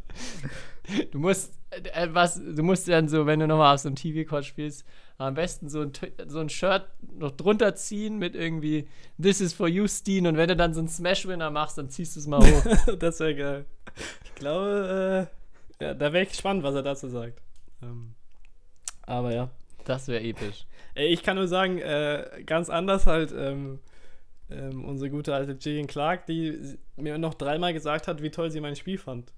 [1.12, 4.44] Du musst, äh, was, du musst dann so, wenn du nochmal auf so einem TV-Code
[4.44, 4.86] spielst,
[5.18, 5.92] am besten so ein,
[6.28, 8.88] so ein Shirt noch drunter ziehen mit irgendwie
[9.22, 10.26] This is for you, Steen.
[10.26, 12.96] Und wenn du dann so einen Smash-Winner machst, dann ziehst du es mal hoch.
[13.00, 13.66] das wäre geil.
[14.24, 15.30] Ich glaube,
[15.80, 17.42] äh, ja, da wäre ich gespannt, was er dazu sagt.
[17.84, 18.16] Ähm,
[19.04, 19.50] aber ja.
[19.86, 20.66] Das wäre episch.
[20.96, 23.80] Ich kann nur sagen, äh, ganz anders halt ähm,
[24.50, 28.60] ähm, unsere gute alte Jillian Clark, die mir noch dreimal gesagt hat, wie toll sie
[28.60, 29.32] mein Spiel fand.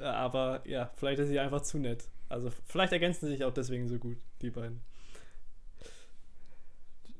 [0.00, 2.04] Aber ja, vielleicht ist sie einfach zu nett.
[2.28, 4.80] Also vielleicht ergänzen sie sich auch deswegen so gut, die beiden.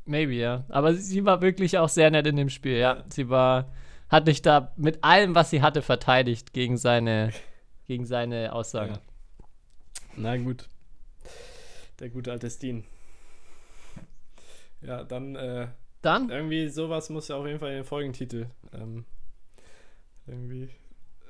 [0.04, 0.64] Maybe, ja.
[0.68, 3.04] Aber sie war wirklich auch sehr nett in dem Spiel, ja.
[3.08, 3.72] Sie war,
[4.08, 7.30] hat dich da mit allem, was sie hatte, verteidigt gegen seine,
[7.86, 8.94] gegen seine Aussagen.
[8.94, 9.00] Ja.
[10.16, 10.68] Na gut.
[12.02, 12.82] Der gute alte Steen.
[14.80, 15.68] Ja, dann, äh,
[16.02, 16.30] dann?
[16.30, 18.46] Irgendwie sowas muss ja auf jeden Fall in den Folgentitel.
[18.72, 19.04] Ähm,
[20.26, 20.68] irgendwie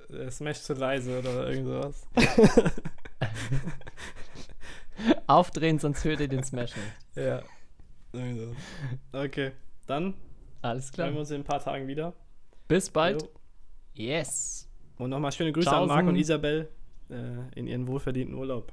[0.09, 2.09] äh, Smash zu leise oder irgend sowas.
[5.27, 7.27] Aufdrehen, sonst hört ihr den Smash nicht.
[7.27, 7.43] Ja.
[9.13, 9.53] Okay,
[9.87, 10.15] dann.
[10.63, 11.09] Alles klar.
[11.09, 12.15] Sehen wir uns in ein paar Tagen wieder.
[12.67, 13.21] Bis bald.
[13.21, 13.29] Jo.
[13.93, 14.71] Yes.
[14.97, 15.83] Und nochmal schöne Grüße Tschaußen.
[15.83, 16.71] an Marc und Isabel
[17.11, 18.73] äh, in ihren wohlverdienten Urlaub.